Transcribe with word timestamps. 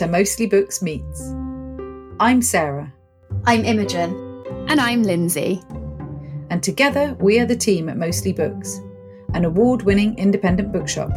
Welcome 0.00 0.14
to 0.14 0.18
Mostly 0.18 0.46
Books 0.46 0.80
Meets. 0.80 1.34
I'm 2.20 2.40
Sarah. 2.40 2.90
I'm 3.44 3.66
Imogen. 3.66 4.14
And 4.66 4.80
I'm 4.80 5.02
Lindsay. 5.02 5.60
And 6.48 6.62
together 6.62 7.14
we 7.20 7.38
are 7.38 7.44
the 7.44 7.54
team 7.54 7.90
at 7.90 7.98
Mostly 7.98 8.32
Books, 8.32 8.80
an 9.34 9.44
award 9.44 9.82
winning 9.82 10.16
independent 10.16 10.72
bookshop. 10.72 11.10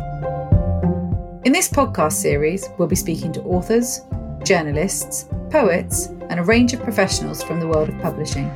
In 1.45 1.53
this 1.53 1.69
podcast 1.69 2.13
series, 2.13 2.67
we'll 2.77 2.89
be 2.89 2.95
speaking 2.97 3.31
to 3.33 3.43
authors, 3.43 4.01
journalists, 4.43 5.29
poets, 5.49 6.07
and 6.29 6.41
a 6.41 6.43
range 6.43 6.73
of 6.73 6.83
professionals 6.83 7.41
from 7.41 7.61
the 7.61 7.67
world 7.67 7.87
of 7.87 8.01
publishing. 8.01 8.53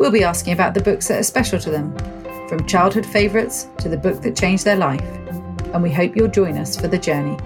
We'll 0.00 0.10
be 0.10 0.24
asking 0.24 0.54
about 0.54 0.74
the 0.74 0.82
books 0.82 1.06
that 1.06 1.20
are 1.20 1.22
special 1.22 1.60
to 1.60 1.70
them, 1.70 1.96
from 2.48 2.66
childhood 2.66 3.06
favourites 3.06 3.68
to 3.78 3.88
the 3.88 3.98
book 3.98 4.20
that 4.22 4.34
changed 4.34 4.64
their 4.64 4.76
life 4.76 5.04
and 5.72 5.80
we 5.80 5.92
hope 5.92 6.16
you'll 6.16 6.26
join 6.26 6.56
us 6.56 6.76
for 6.76 6.88
the 6.88 6.98
journey. 6.98 7.36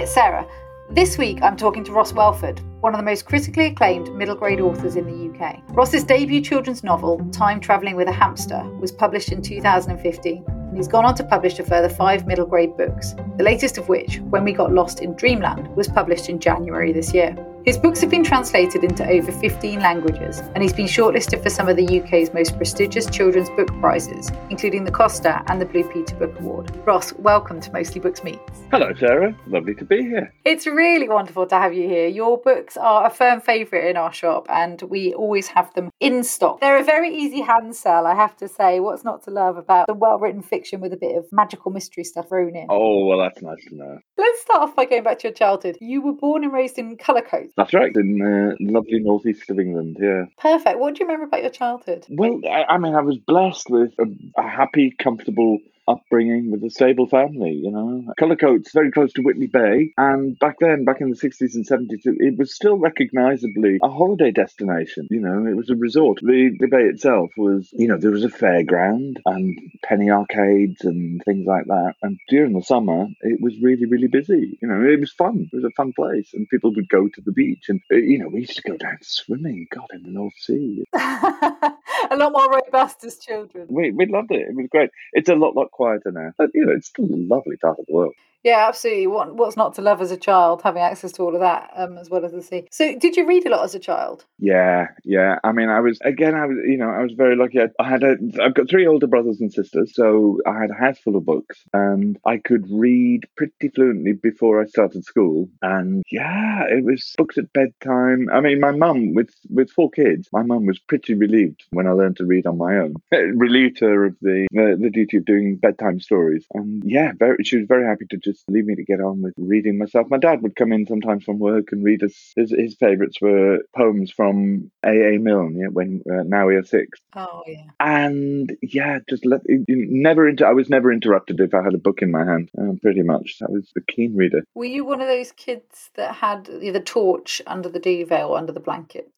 Hi, 0.00 0.04
it's 0.04 0.14
Sarah. 0.14 0.48
This 0.88 1.18
week 1.18 1.42
I'm 1.42 1.58
talking 1.58 1.84
to 1.84 1.92
Ross 1.92 2.14
Welford, 2.14 2.62
one 2.80 2.94
of 2.94 2.98
the 2.98 3.04
most 3.04 3.26
critically 3.26 3.66
acclaimed 3.66 4.10
middle 4.14 4.34
grade 4.34 4.58
authors 4.58 4.96
in 4.96 5.04
the 5.04 5.28
UK. 5.28 5.60
Ross's 5.76 6.04
debut 6.04 6.40
children's 6.40 6.82
novel, 6.82 7.18
Time 7.32 7.60
Travelling 7.60 7.96
with 7.96 8.08
a 8.08 8.12
Hamster, 8.12 8.64
was 8.80 8.90
published 8.90 9.30
in 9.30 9.42
2015 9.42 10.44
and 10.48 10.74
he's 10.74 10.88
gone 10.88 11.04
on 11.04 11.14
to 11.16 11.24
publish 11.24 11.58
a 11.58 11.64
further 11.64 11.90
five 11.90 12.26
middle 12.26 12.46
grade 12.46 12.74
books, 12.78 13.12
the 13.36 13.44
latest 13.44 13.76
of 13.76 13.90
which, 13.90 14.20
When 14.20 14.42
We 14.42 14.54
Got 14.54 14.72
Lost 14.72 15.00
in 15.00 15.12
Dreamland, 15.16 15.68
was 15.76 15.86
published 15.86 16.30
in 16.30 16.40
January 16.40 16.94
this 16.94 17.12
year. 17.12 17.36
His 17.62 17.76
books 17.76 18.00
have 18.00 18.08
been 18.08 18.24
translated 18.24 18.84
into 18.84 19.06
over 19.06 19.30
15 19.30 19.80
languages, 19.80 20.38
and 20.38 20.62
he's 20.62 20.72
been 20.72 20.86
shortlisted 20.86 21.42
for 21.42 21.50
some 21.50 21.68
of 21.68 21.76
the 21.76 22.00
UK's 22.00 22.32
most 22.32 22.56
prestigious 22.56 23.04
children's 23.04 23.50
book 23.50 23.68
prizes, 23.80 24.30
including 24.48 24.84
the 24.84 24.90
Costa 24.90 25.42
and 25.46 25.60
the 25.60 25.66
Blue 25.66 25.84
Peter 25.84 26.16
Book 26.16 26.40
Award. 26.40 26.74
Ross, 26.86 27.12
welcome 27.12 27.60
to 27.60 27.70
Mostly 27.70 28.00
Books 28.00 28.24
Meets. 28.24 28.62
Hello, 28.70 28.94
Sarah. 28.98 29.36
Lovely 29.46 29.74
to 29.74 29.84
be 29.84 30.00
here. 30.00 30.32
It's 30.46 30.66
really 30.66 31.06
wonderful 31.06 31.46
to 31.48 31.54
have 31.54 31.74
you 31.74 31.86
here. 31.86 32.08
Your 32.08 32.38
books 32.38 32.78
are 32.78 33.06
a 33.06 33.10
firm 33.10 33.42
favourite 33.42 33.86
in 33.90 33.98
our 33.98 34.10
shop, 34.10 34.46
and 34.48 34.80
we 34.80 35.12
always 35.12 35.48
have 35.48 35.74
them 35.74 35.90
in 36.00 36.24
stock. 36.24 36.60
They're 36.60 36.80
a 36.80 36.84
very 36.84 37.14
easy 37.14 37.42
hand 37.42 37.76
sell, 37.76 38.06
I 38.06 38.14
have 38.14 38.38
to 38.38 38.48
say. 38.48 38.80
What's 38.80 39.04
not 39.04 39.22
to 39.24 39.30
love 39.30 39.58
about 39.58 39.86
the 39.86 39.92
well 39.92 40.18
written 40.18 40.40
fiction 40.40 40.80
with 40.80 40.94
a 40.94 40.96
bit 40.96 41.14
of 41.14 41.26
magical 41.30 41.70
mystery 41.70 42.04
stuff 42.04 42.30
thrown 42.30 42.56
in? 42.56 42.68
Oh, 42.70 43.04
well, 43.04 43.18
that's 43.18 43.42
nice 43.42 43.62
to 43.68 43.76
know. 43.76 43.98
Let's 44.16 44.40
start 44.40 44.62
off 44.62 44.74
by 44.74 44.86
going 44.86 45.02
back 45.02 45.18
to 45.18 45.28
your 45.28 45.34
childhood. 45.34 45.76
You 45.82 46.00
were 46.00 46.14
born 46.14 46.42
and 46.42 46.54
raised 46.54 46.78
in 46.78 46.96
Cullercoats. 46.96 47.49
That's 47.56 47.74
right, 47.74 47.94
in 47.94 48.20
uh, 48.22 48.56
lovely 48.60 49.00
northeast 49.00 49.50
of 49.50 49.58
England, 49.58 49.98
yeah. 50.00 50.24
Perfect. 50.38 50.78
What 50.78 50.94
do 50.94 51.00
you 51.00 51.06
remember 51.06 51.26
about 51.26 51.42
your 51.42 51.50
childhood? 51.50 52.06
Well, 52.08 52.40
I, 52.46 52.74
I 52.74 52.78
mean, 52.78 52.94
I 52.94 53.02
was 53.02 53.18
blessed 53.18 53.70
with 53.70 53.92
a, 53.98 54.06
a 54.40 54.48
happy, 54.48 54.94
comfortable 54.98 55.58
upbringing 55.90 56.50
with 56.50 56.62
a 56.62 56.70
stable 56.70 57.06
family, 57.06 57.52
you 57.52 57.70
know. 57.70 58.04
Cullercoats, 58.18 58.72
very 58.72 58.92
close 58.92 59.12
to 59.14 59.22
Whitley 59.22 59.48
Bay. 59.48 59.92
And 59.98 60.38
back 60.38 60.56
then, 60.60 60.84
back 60.84 61.00
in 61.00 61.10
the 61.10 61.16
60s 61.16 61.54
and 61.54 61.66
70s, 61.66 62.02
it 62.04 62.38
was 62.38 62.54
still 62.54 62.76
recognizably 62.76 63.78
a 63.82 63.88
holiday 63.88 64.30
destination. 64.30 65.08
You 65.10 65.20
know, 65.20 65.46
it 65.46 65.56
was 65.56 65.70
a 65.70 65.74
resort. 65.74 66.20
The, 66.22 66.56
the 66.58 66.68
bay 66.68 66.84
itself 66.84 67.30
was, 67.36 67.68
you 67.72 67.88
know, 67.88 67.98
there 67.98 68.10
was 68.10 68.24
a 68.24 68.28
fairground 68.28 69.16
and 69.26 69.58
penny 69.84 70.10
arcades 70.10 70.84
and 70.84 71.22
things 71.24 71.46
like 71.46 71.66
that. 71.66 71.94
And 72.02 72.18
during 72.28 72.52
the 72.52 72.62
summer, 72.62 73.06
it 73.20 73.40
was 73.40 73.54
really, 73.60 73.86
really 73.86 74.08
busy. 74.08 74.58
You 74.62 74.68
know, 74.68 74.82
it 74.82 75.00
was 75.00 75.12
fun. 75.12 75.48
It 75.52 75.56
was 75.56 75.64
a 75.64 75.70
fun 75.76 75.92
place. 75.92 76.30
And 76.34 76.48
people 76.48 76.72
would 76.74 76.88
go 76.88 77.08
to 77.08 77.20
the 77.20 77.32
beach. 77.32 77.66
And, 77.68 77.80
uh, 77.92 77.96
you 77.96 78.18
know, 78.18 78.28
we 78.28 78.40
used 78.40 78.56
to 78.56 78.70
go 78.70 78.76
down 78.76 78.98
swimming, 79.02 79.66
God, 79.74 79.88
in 79.92 80.02
the 80.04 80.10
North 80.10 80.34
Sea. 80.38 80.84
a 80.94 82.16
lot 82.16 82.32
more 82.32 82.50
robust 82.50 83.04
as 83.04 83.18
children. 83.18 83.66
We, 83.68 83.90
we 83.90 84.06
loved 84.06 84.30
it. 84.30 84.48
It 84.48 84.54
was 84.54 84.68
great. 84.70 84.90
It's 85.12 85.28
a 85.28 85.34
lot, 85.34 85.56
lot 85.56 85.70
quieter 85.80 86.12
now. 86.12 86.32
But, 86.38 86.50
you 86.54 86.66
know, 86.66 86.72
it's 86.72 86.88
still 86.88 87.06
a 87.06 87.16
lovely 87.34 87.56
part 87.56 87.78
of 87.78 87.86
the 87.86 87.94
world. 87.94 88.14
Yeah, 88.42 88.66
absolutely. 88.68 89.06
What, 89.06 89.34
what's 89.34 89.56
not 89.56 89.74
to 89.74 89.82
love 89.82 90.00
as 90.00 90.10
a 90.10 90.16
child, 90.16 90.62
having 90.62 90.82
access 90.82 91.12
to 91.12 91.22
all 91.22 91.34
of 91.34 91.40
that 91.40 91.70
um, 91.76 91.98
as 91.98 92.08
well 92.08 92.24
as 92.24 92.32
the 92.32 92.42
sea. 92.42 92.66
So, 92.70 92.96
did 92.98 93.16
you 93.16 93.26
read 93.26 93.46
a 93.46 93.50
lot 93.50 93.64
as 93.64 93.74
a 93.74 93.78
child? 93.78 94.24
Yeah, 94.38 94.88
yeah. 95.04 95.38
I 95.44 95.52
mean, 95.52 95.68
I 95.68 95.80
was 95.80 95.98
again. 96.02 96.34
I 96.34 96.46
was, 96.46 96.56
you 96.66 96.78
know, 96.78 96.88
I 96.88 97.02
was 97.02 97.12
very 97.12 97.36
lucky. 97.36 97.60
I, 97.60 97.68
I 97.78 97.88
had 97.88 98.02
a. 98.02 98.16
I've 98.42 98.54
got 98.54 98.70
three 98.70 98.86
older 98.86 99.06
brothers 99.06 99.40
and 99.40 99.52
sisters, 99.52 99.92
so 99.94 100.38
I 100.46 100.58
had 100.58 100.70
a 100.70 100.74
house 100.74 100.98
full 100.98 101.16
of 101.16 101.26
books, 101.26 101.62
and 101.72 102.18
I 102.26 102.38
could 102.38 102.66
read 102.70 103.24
pretty 103.36 103.68
fluently 103.74 104.12
before 104.12 104.62
I 104.62 104.66
started 104.66 105.04
school. 105.04 105.48
And 105.60 106.02
yeah, 106.10 106.64
it 106.68 106.84
was 106.84 107.12
books 107.18 107.36
at 107.36 107.52
bedtime. 107.52 108.28
I 108.32 108.40
mean, 108.40 108.60
my 108.60 108.72
mum 108.72 109.14
with 109.14 109.34
with 109.50 109.70
four 109.70 109.90
kids, 109.90 110.28
my 110.32 110.42
mum 110.42 110.64
was 110.64 110.78
pretty 110.78 111.14
relieved 111.14 111.64
when 111.70 111.86
I 111.86 111.92
learned 111.92 112.16
to 112.16 112.26
read 112.26 112.46
on 112.46 112.56
my 112.56 112.76
own. 112.76 112.94
Relieved 113.12 113.80
her 113.80 114.06
of 114.06 114.16
the, 114.22 114.46
the 114.50 114.78
the 114.80 114.90
duty 114.90 115.18
of 115.18 115.24
doing 115.26 115.56
bedtime 115.56 116.00
stories, 116.00 116.46
and 116.54 116.82
yeah, 116.86 117.12
very. 117.18 117.44
She 117.44 117.56
was 117.56 117.66
very 117.66 117.84
happy 117.86 118.06
to 118.10 118.16
just 118.16 118.29
leave 118.48 118.66
me 118.66 118.74
to 118.76 118.84
get 118.84 119.00
on 119.00 119.22
with 119.22 119.34
reading 119.36 119.78
myself. 119.78 120.06
My 120.10 120.18
dad 120.18 120.42
would 120.42 120.56
come 120.56 120.72
in 120.72 120.86
sometimes 120.86 121.24
from 121.24 121.38
work 121.38 121.72
and 121.72 121.84
read 121.84 122.02
us. 122.02 122.32
His, 122.36 122.50
his 122.50 122.76
favourites 122.78 123.20
were 123.20 123.58
poems 123.76 124.10
from 124.10 124.70
A. 124.84 125.14
A. 125.14 125.18
Milne, 125.18 125.56
yeah, 125.56 125.68
when 125.68 126.02
uh, 126.10 126.22
now 126.24 126.46
we 126.46 126.56
are 126.56 126.64
six. 126.64 126.98
Oh 127.14 127.42
yeah. 127.46 127.64
And 127.80 128.56
yeah, 128.62 128.98
just 129.08 129.24
let 129.26 129.40
never 129.46 130.28
into. 130.28 130.46
I 130.46 130.52
was 130.52 130.68
never 130.68 130.92
interrupted 130.92 131.40
if 131.40 131.54
I 131.54 131.62
had 131.62 131.74
a 131.74 131.78
book 131.78 132.02
in 132.02 132.10
my 132.10 132.24
hand. 132.24 132.50
Uh, 132.58 132.72
pretty 132.82 133.02
much, 133.02 133.38
I 133.42 133.50
was 133.50 133.70
a 133.76 133.80
keen 133.92 134.16
reader. 134.16 134.42
Were 134.54 134.64
you 134.64 134.84
one 134.84 135.00
of 135.00 135.08
those 135.08 135.32
kids 135.32 135.90
that 135.96 136.14
had 136.14 136.44
the 136.46 136.82
torch 136.84 137.42
under 137.46 137.68
the 137.68 137.80
duvet 137.80 138.24
or 138.24 138.38
under 138.38 138.52
the 138.52 138.60
blanket? 138.60 139.10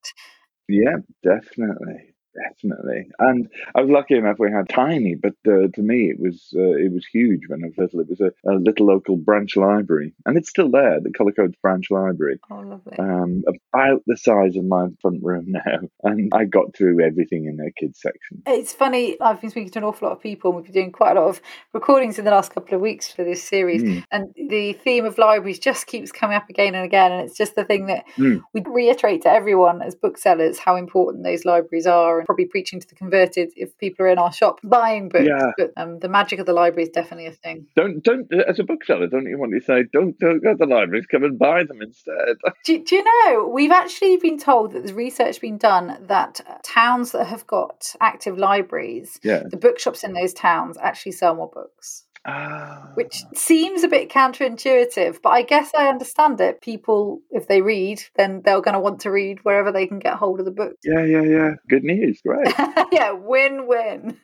Yeah, 0.69 0.97
definitely. 1.23 2.12
Definitely, 2.35 3.11
and 3.19 3.49
I 3.75 3.83
was 3.83 3.91
lucky 3.91 4.15
enough 4.15 4.39
we 4.39 4.51
had 4.51 4.67
tiny, 4.69 5.15
but 5.15 5.35
uh, 5.47 5.69
to 5.75 5.83
me 5.83 6.11
it 6.11 6.19
was 6.19 6.55
uh, 6.57 6.77
it 6.77 6.91
was 6.91 7.05
huge 7.05 7.43
when 7.47 7.63
I 7.63 7.67
was 7.67 7.77
little. 7.77 8.01
It 8.01 8.09
was 8.09 8.21
a, 8.21 8.33
a, 8.51 8.57
little 8.57 8.87
local 8.87 9.19
branch 9.19 9.55
library, 9.55 10.15
and 10.25 10.39
it's 10.39 10.49
still 10.49 10.71
there, 10.71 10.99
the 10.99 11.11
Cullercoats 11.11 11.57
branch 11.61 11.91
library. 11.91 12.39
Oh, 12.51 12.61
lovely! 12.61 12.99
Um, 12.99 13.43
about 13.75 14.03
the 14.07 14.17
size 14.17 14.57
of 14.57 14.65
my 14.65 14.87
front 15.03 15.23
room 15.23 15.45
now, 15.49 15.81
and 16.05 16.33
I 16.35 16.45
got 16.45 16.75
through 16.75 17.05
everything 17.05 17.45
in 17.45 17.59
their 17.59 17.71
kids 17.73 18.01
section. 18.01 18.43
It's 18.47 18.73
funny. 18.73 19.21
I've 19.21 19.41
been 19.43 19.51
speaking 19.51 19.71
to 19.73 19.81
an 19.81 19.85
awful 19.85 20.09
lot 20.09 20.15
of 20.15 20.23
people, 20.23 20.53
and 20.53 20.57
we've 20.57 20.73
been 20.73 20.85
doing 20.85 20.93
quite 20.93 21.19
a 21.19 21.21
lot 21.21 21.29
of 21.29 21.43
recordings 21.75 22.19
in 22.19 22.25
the 22.25 22.31
last 22.31 22.55
couple 22.55 22.75
of 22.75 22.81
weeks 22.81 23.13
for 23.13 23.25
this 23.25 23.45
series, 23.45 23.83
mm. 23.83 24.03
and 24.11 24.33
the 24.49 24.73
theme 24.73 25.05
of 25.05 25.19
libraries 25.19 25.59
just 25.59 25.87
keeps 25.87 26.11
coming 26.11 26.37
up 26.37 26.49
again 26.49 26.75
and 26.75 26.85
again, 26.85 27.13
and 27.13 27.29
it's 27.29 27.37
just 27.37 27.57
the 27.57 27.65
thing 27.65 27.87
that 27.87 28.05
mm. 28.17 28.41
we 28.55 28.63
reiterate 28.67 29.21
to 29.23 29.31
everyone 29.31 29.83
as 29.83 29.95
booksellers 29.95 30.59
how 30.59 30.77
important 30.77 31.25
those 31.25 31.45
libraries 31.45 31.87
are 31.87 32.22
probably 32.25 32.47
preaching 32.47 32.81
to 32.81 32.89
the 32.89 32.95
converted 32.95 33.53
if 33.57 33.77
people 33.79 34.07
are 34.07 34.09
in 34.09 34.19
our 34.19 34.33
shop 34.33 34.59
buying 34.65 35.09
books. 35.09 35.27
Yeah. 35.27 35.51
But 35.57 35.73
um, 35.77 35.99
the 35.99 36.09
magic 36.09 36.39
of 36.39 36.47
the 36.47 36.53
library 36.53 36.85
is 36.85 36.91
definitely 36.91 37.27
a 37.27 37.33
thing. 37.33 37.67
Don't 37.77 38.03
don't 38.03 38.33
as 38.33 38.59
a 38.59 38.65
bookseller, 38.65 39.07
don't 39.07 39.27
you 39.27 39.39
want 39.39 39.53
to 39.53 39.61
say 39.61 39.85
don't 39.93 40.19
don't 40.19 40.43
go 40.43 40.53
to 40.53 40.59
the 40.59 40.67
libraries, 40.67 41.07
come 41.07 41.25
and 41.25 41.39
buy 41.39 41.65
them 41.65 41.83
instead. 41.83 42.37
Do, 42.65 42.83
do 42.85 42.97
you 42.97 43.05
know 43.05 43.49
we've 43.49 43.71
actually 43.71 44.17
been 44.17 44.39
told 44.39 44.73
that 44.73 44.81
there's 44.81 44.93
research 44.93 45.41
being 45.41 45.59
done 45.59 45.99
that 46.09 46.41
towns 46.63 47.13
that 47.13 47.27
have 47.27 47.47
got 47.47 47.95
active 48.01 48.39
libraries, 48.39 49.19
yeah. 49.23 49.43
the 49.49 49.57
bookshops 49.57 50.05
in 50.05 50.13
those 50.13 50.33
towns 50.33 50.77
actually 50.81 51.13
sell 51.13 51.35
more 51.35 51.51
books. 51.51 52.05
Ah. 52.25 52.91
Which 52.95 53.25
seems 53.35 53.83
a 53.83 53.89
bit 53.89 54.09
counterintuitive, 54.09 55.21
but 55.23 55.31
I 55.31 55.43
guess 55.43 55.73
I 55.77 55.89
understand 55.89 56.41
it. 56.41 56.61
People, 56.61 57.21
if 57.31 57.49
they 57.49 57.63
read, 57.63 58.03
then 58.17 58.43
they're 58.45 58.61
going 58.61 58.75
to 58.75 58.81
want 58.81 59.01
to 59.01 59.11
read 59.11 59.41
wherever 59.43 59.73
they 59.73 59.87
can 59.87 59.99
get 59.99 60.15
hold 60.15 60.39
of 60.39 60.45
the 60.45 60.53
book. 60.53 60.75
Yeah, 60.85 61.05
yeah, 61.05 61.23
yeah. 61.23 61.51
Good 61.69 61.83
news. 61.83 62.21
Great. 62.25 62.53
yeah, 62.93 63.13
win 63.13 63.67
win. 63.67 64.19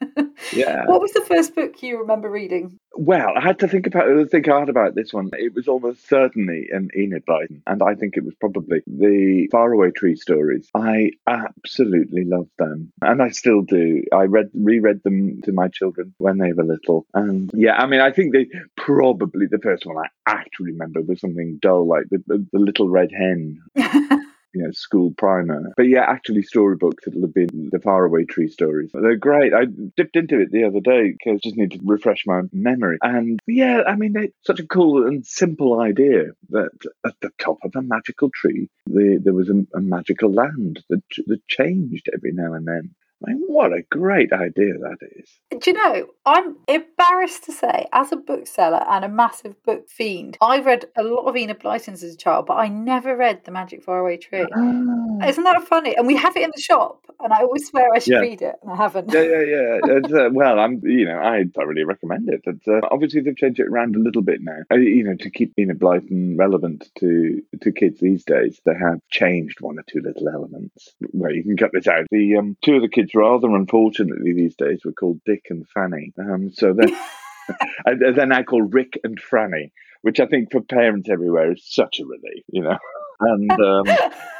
yeah. 0.52 0.86
What 0.86 1.00
was 1.00 1.12
the 1.12 1.22
first 1.22 1.54
book 1.54 1.82
you 1.82 1.98
remember 1.98 2.30
reading? 2.30 2.78
Well, 3.00 3.34
I 3.36 3.40
had 3.40 3.60
to 3.60 3.68
think 3.68 3.86
about 3.86 4.28
think 4.28 4.46
hard 4.46 4.68
about 4.68 4.96
this 4.96 5.12
one. 5.12 5.30
It 5.34 5.54
was 5.54 5.68
almost 5.68 6.08
certainly 6.08 6.66
an 6.72 6.88
Enid 6.96 7.24
Blyton, 7.26 7.62
and 7.64 7.80
I 7.80 7.94
think 7.94 8.16
it 8.16 8.24
was 8.24 8.34
probably 8.34 8.82
the 8.88 9.46
Faraway 9.52 9.92
Tree 9.92 10.16
stories. 10.16 10.68
I 10.74 11.12
absolutely 11.28 12.24
loved 12.24 12.50
them, 12.58 12.92
and 13.00 13.22
I 13.22 13.28
still 13.28 13.62
do. 13.62 14.02
I 14.12 14.24
read 14.24 14.50
reread 14.52 15.04
them 15.04 15.42
to 15.42 15.52
my 15.52 15.68
children 15.68 16.12
when 16.18 16.38
they 16.38 16.52
were 16.52 16.64
little, 16.64 17.06
and 17.14 17.48
yeah, 17.54 17.76
I 17.76 17.86
mean, 17.86 18.00
I 18.00 18.10
think 18.10 18.32
they 18.32 18.48
probably 18.76 19.46
the 19.46 19.60
first 19.62 19.86
one 19.86 19.96
I 19.96 20.08
actually 20.26 20.72
remember 20.72 21.00
was 21.00 21.20
something 21.20 21.60
dull 21.62 21.86
like 21.86 22.06
the, 22.10 22.20
the, 22.26 22.44
the 22.52 22.58
Little 22.58 22.88
Red 22.88 23.12
Hen. 23.12 23.62
you 24.54 24.62
know, 24.62 24.70
school 24.72 25.12
primer. 25.16 25.72
But 25.76 25.88
yeah, 25.88 26.04
actually, 26.08 26.42
storybooks 26.42 27.04
that'll 27.04 27.22
have 27.22 27.34
been 27.34 27.68
the 27.70 27.80
Faraway 27.80 28.24
Tree 28.24 28.48
stories. 28.48 28.90
They're 28.92 29.16
great. 29.16 29.52
I 29.52 29.66
dipped 29.96 30.16
into 30.16 30.40
it 30.40 30.50
the 30.50 30.64
other 30.64 30.80
day 30.80 31.12
because 31.12 31.40
I 31.40 31.48
just 31.48 31.56
need 31.56 31.72
to 31.72 31.80
refresh 31.84 32.24
my 32.26 32.42
memory. 32.52 32.98
And 33.02 33.38
yeah, 33.46 33.82
I 33.86 33.96
mean, 33.96 34.14
it's 34.16 34.34
such 34.44 34.60
a 34.60 34.66
cool 34.66 35.06
and 35.06 35.24
simple 35.26 35.80
idea 35.80 36.32
that 36.50 36.70
at 37.06 37.14
the 37.20 37.30
top 37.38 37.58
of 37.64 37.72
a 37.76 37.82
magical 37.82 38.30
tree, 38.34 38.68
the, 38.86 39.20
there 39.22 39.34
was 39.34 39.50
a, 39.50 39.64
a 39.76 39.80
magical 39.80 40.32
land 40.32 40.82
that, 40.88 41.02
that 41.26 41.46
changed 41.48 42.08
every 42.12 42.32
now 42.32 42.54
and 42.54 42.66
then. 42.66 42.94
I 43.26 43.30
mean, 43.32 43.42
what 43.48 43.72
a 43.72 43.82
great 43.90 44.32
idea 44.32 44.74
that 44.78 44.98
is. 45.16 45.28
Do 45.60 45.70
you 45.70 45.76
know, 45.76 46.06
I'm 46.24 46.56
embarrassed 46.68 47.44
to 47.44 47.52
say, 47.52 47.86
as 47.92 48.12
a 48.12 48.16
bookseller 48.16 48.84
and 48.88 49.04
a 49.04 49.08
massive 49.08 49.60
book 49.64 49.88
fiend, 49.88 50.38
I 50.40 50.60
read 50.60 50.84
a 50.96 51.02
lot 51.02 51.24
of 51.26 51.36
Enid 51.36 51.58
Blyton's 51.58 52.04
as 52.04 52.14
a 52.14 52.16
child, 52.16 52.46
but 52.46 52.54
I 52.54 52.68
never 52.68 53.16
read 53.16 53.44
The 53.44 53.50
Magic 53.50 53.82
Faraway 53.82 54.18
Tree. 54.18 54.46
Ah. 54.54 55.26
Isn't 55.26 55.44
that 55.44 55.64
funny? 55.66 55.96
And 55.96 56.06
we 56.06 56.14
have 56.16 56.36
it 56.36 56.44
in 56.44 56.52
the 56.54 56.60
shop, 56.62 57.04
and 57.20 57.32
I 57.32 57.40
always 57.40 57.66
swear 57.66 57.88
I 57.92 57.98
should 57.98 58.12
Yeah. 58.12 58.20
read 58.20 58.42
it, 58.42 58.54
and 58.62 58.70
I 58.70 58.76
haven't. 58.76 59.12
Yeah, 59.12 59.22
yeah, 59.22 59.42
yeah. 59.42 59.74
Uh, 60.18 60.30
well, 60.32 60.58
I'm, 60.58 60.80
you 60.84 61.04
know, 61.04 61.18
I 61.18 61.44
thoroughly 61.54 61.84
recommend 61.84 62.28
it. 62.28 62.40
It's, 62.44 62.66
uh, 62.66 62.80
obviously, 62.90 63.20
they've 63.20 63.36
changed 63.36 63.60
it 63.60 63.66
around 63.68 63.94
a 63.94 63.98
little 63.98 64.22
bit 64.22 64.40
now. 64.40 64.58
Uh, 64.70 64.76
you 64.76 65.04
know, 65.04 65.16
to 65.16 65.30
keep 65.30 65.52
Enid 65.58 65.78
Blyton 65.78 66.38
relevant 66.38 66.88
to 67.00 67.42
to 67.60 67.72
kids 67.72 68.00
these 68.00 68.24
days, 68.24 68.60
they 68.64 68.74
have 68.74 69.00
changed 69.10 69.60
one 69.60 69.78
or 69.78 69.82
two 69.82 70.00
little 70.00 70.28
elements. 70.28 70.94
Well, 71.12 71.32
you 71.32 71.42
can 71.42 71.56
cut 71.56 71.70
this 71.72 71.86
out. 71.88 72.06
The 72.10 72.36
um, 72.36 72.56
two 72.62 72.76
of 72.76 72.82
the 72.82 72.88
kids, 72.88 73.07
rather 73.14 73.48
unfortunately, 73.48 74.32
these 74.32 74.56
days 74.56 74.84
were 74.84 74.92
called 74.92 75.20
Dick 75.24 75.46
and 75.50 75.68
Fanny. 75.68 76.12
Um, 76.18 76.50
so 76.52 76.74
and 77.86 78.00
they're 78.00 78.26
now 78.26 78.42
called 78.42 78.74
Rick 78.74 78.98
and 79.04 79.18
Franny, 79.20 79.70
which 80.02 80.20
I 80.20 80.26
think 80.26 80.52
for 80.52 80.60
parents 80.60 81.08
everywhere 81.08 81.52
is 81.52 81.64
such 81.64 82.00
a 82.00 82.04
relief. 82.04 82.44
You 82.48 82.62
know, 82.62 82.78
and 83.20 83.50
um. 83.50 83.86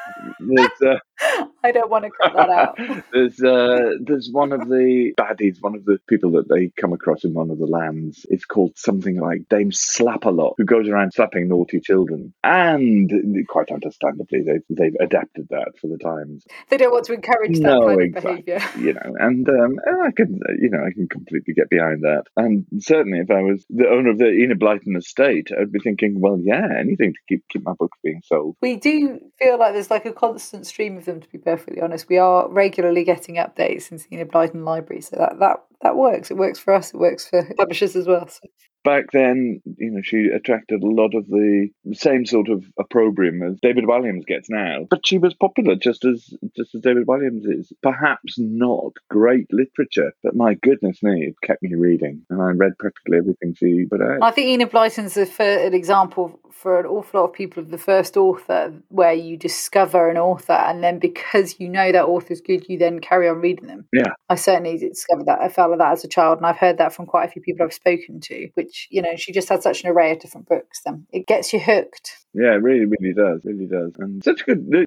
Uh, 0.09 0.95
I 1.65 1.73
don't 1.73 1.91
want 1.91 2.05
to 2.05 2.11
cut 2.11 2.35
that 2.35 2.49
out. 2.49 2.79
there's 3.13 3.43
uh, 3.43 3.97
there's 4.01 4.31
one 4.31 4.53
of 4.53 4.69
the 4.69 5.13
baddies, 5.19 5.57
one 5.61 5.75
of 5.75 5.85
the 5.85 5.99
people 6.09 6.33
that 6.33 6.49
they 6.49 6.71
come 6.81 6.93
across 6.93 7.25
in 7.25 7.35
one 7.35 7.51
of 7.51 7.59
the 7.59 7.67
lands. 7.67 8.25
It's 8.31 8.45
called 8.45 8.77
something 8.77 9.19
like 9.21 9.49
Dame 9.49 9.73
Slap-a-Lot, 9.73 10.55
who 10.59 10.65
goes 10.65 10.89
around 10.89 11.13
slapping 11.13 11.49
naughty 11.49 11.81
children, 11.81 12.33
and 12.45 13.11
quite 13.49 13.71
understandably, 13.73 14.43
they've 14.43 14.63
they've 14.71 14.97
adapted 15.01 15.49
that 15.51 15.73
for 15.81 15.89
the 15.89 15.99
times, 15.99 16.45
They 16.71 16.77
don't 16.77 16.93
want 16.93 17.07
to 17.07 17.15
encourage 17.15 17.59
that 17.59 17.63
No, 17.63 17.81
kind 17.87 18.01
of 18.01 18.07
exactly. 18.07 18.43
behaviour. 18.43 18.79
you 18.81 18.95
know. 18.95 19.15
And 19.19 19.49
um, 19.49 19.77
I 20.05 20.11
can 20.13 20.41
you 20.61 20.71
know 20.71 20.85
I 20.85 20.93
can 20.93 21.09
completely 21.09 21.55
get 21.55 21.69
behind 21.69 22.03
that. 22.03 22.25
And 22.37 22.67
certainly, 22.79 23.19
if 23.19 23.31
I 23.31 23.43
was 23.43 23.65
the 23.69 23.89
owner 23.89 24.11
of 24.11 24.19
the 24.19 24.29
Enid 24.31 24.61
Blyton 24.61 24.97
estate, 24.97 25.49
I'd 25.59 25.73
be 25.73 25.81
thinking, 25.81 26.21
well, 26.21 26.39
yeah, 26.41 26.67
anything 26.79 27.13
to 27.15 27.19
keep 27.29 27.43
keep 27.49 27.65
my 27.65 27.73
books 27.79 27.99
being 28.03 28.23
sold. 28.25 28.57
We 28.63 28.77
do 28.77 29.19
feel 29.39 29.59
like 29.59 29.73
there's 29.73 29.91
like 29.91 29.98
a 30.05 30.12
constant 30.12 30.67
stream 30.67 30.97
of 30.97 31.05
them, 31.05 31.21
to 31.21 31.29
be 31.29 31.39
perfectly 31.39 31.81
honest. 31.81 32.09
We 32.09 32.19
are 32.19 32.49
regularly 32.49 33.05
getting 33.05 33.37
updates 33.37 33.91
in 33.91 34.19
the 34.19 34.25
Blyton 34.25 34.65
library, 34.65 35.03
so 35.03 35.17
that, 35.17 35.39
that, 35.39 35.65
that 35.83 35.97
works. 35.97 36.31
It 36.31 36.37
works 36.37 36.59
for 36.59 36.75
us, 36.75 36.93
it 36.93 36.99
works 36.99 37.29
for 37.29 37.49
publishers 37.56 37.97
as 37.97 38.06
well. 38.06 38.29
So. 38.29 38.41
Back 38.88 39.12
then, 39.12 39.61
you 39.76 39.90
know, 39.90 40.00
she 40.02 40.29
attracted 40.35 40.82
a 40.82 40.87
lot 40.87 41.14
of 41.14 41.26
the 41.26 41.69
same 41.93 42.25
sort 42.25 42.49
of 42.49 42.64
opprobrium 42.79 43.43
as 43.43 43.58
David 43.61 43.85
Walliams 43.85 44.25
gets 44.25 44.49
now. 44.49 44.87
But 44.88 45.06
she 45.06 45.19
was 45.19 45.35
popular 45.35 45.75
just 45.76 46.06
as 46.06 46.32
just 46.56 46.75
as 46.75 46.81
David 46.81 47.06
Walliams 47.06 47.43
is. 47.44 47.70
Perhaps 47.82 48.38
not 48.38 48.93
great 49.11 49.46
literature, 49.52 50.12
but 50.23 50.35
my 50.35 50.55
goodness 50.55 51.02
me, 51.02 51.26
it 51.26 51.35
kept 51.43 51.62
me 51.62 51.75
reading, 51.75 52.23
and 52.31 52.40
I 52.40 52.52
read 52.52 52.79
practically 52.79 53.19
everything 53.19 53.55
she 53.55 53.85
put 53.90 54.00
out. 54.00 54.23
I 54.23 54.31
think 54.31 54.46
Enid 54.49 54.70
Blyton's 54.70 55.19
a, 55.19 55.67
an 55.67 55.75
example 55.75 56.40
for 56.50 56.81
an 56.81 56.87
awful 56.87 57.20
lot 57.20 57.29
of 57.29 57.32
people 57.35 57.62
of 57.62 57.70
the 57.70 57.79
first 57.79 58.17
author, 58.17 58.73
where 58.88 59.12
you 59.12 59.37
discover 59.37 60.08
an 60.08 60.17
author, 60.17 60.52
and 60.52 60.82
then 60.82 60.99
because 60.99 61.56
you 61.61 61.69
know 61.69 61.93
that 61.93 62.05
author's 62.05 62.40
good, 62.40 62.69
you 62.69 62.79
then 62.79 63.00
carry 63.00 63.29
on 63.29 63.40
reading 63.40 63.67
them. 63.67 63.87
Yeah. 63.93 64.12
I 64.29 64.35
certainly 64.35 64.79
discovered 64.79 65.26
that. 65.26 65.40
I 65.40 65.50
felt 65.50 65.70
like 65.70 65.79
that 65.79 65.93
as 65.93 66.05
a 66.05 66.08
child, 66.08 66.38
and 66.38 66.46
I've 66.46 66.56
heard 66.56 66.79
that 66.79 66.94
from 66.94 67.06
quite 67.06 67.29
a 67.29 67.31
few 67.31 67.43
people 67.43 67.64
I've 67.64 67.73
spoken 67.73 68.20
to. 68.20 68.49
Which 68.55 68.78
you 68.91 69.03
know, 69.03 69.17
she 69.17 69.33
just 69.33 69.49
had 69.49 69.63
such 69.63 69.83
an 69.85 69.91
array 69.91 70.13
of 70.13 70.21
different 70.21 70.49
books. 70.49 70.81
Then 70.85 71.07
it 71.13 71.27
gets 71.27 71.53
you 71.53 71.61
hooked. 71.61 72.13
Yeah, 72.35 72.53
it 72.53 72.63
really, 72.63 72.85
really 72.85 73.15
does, 73.15 73.45
really 73.45 73.67
does, 73.67 73.93
and 73.99 74.23
such 74.23 74.45
good, 74.45 74.87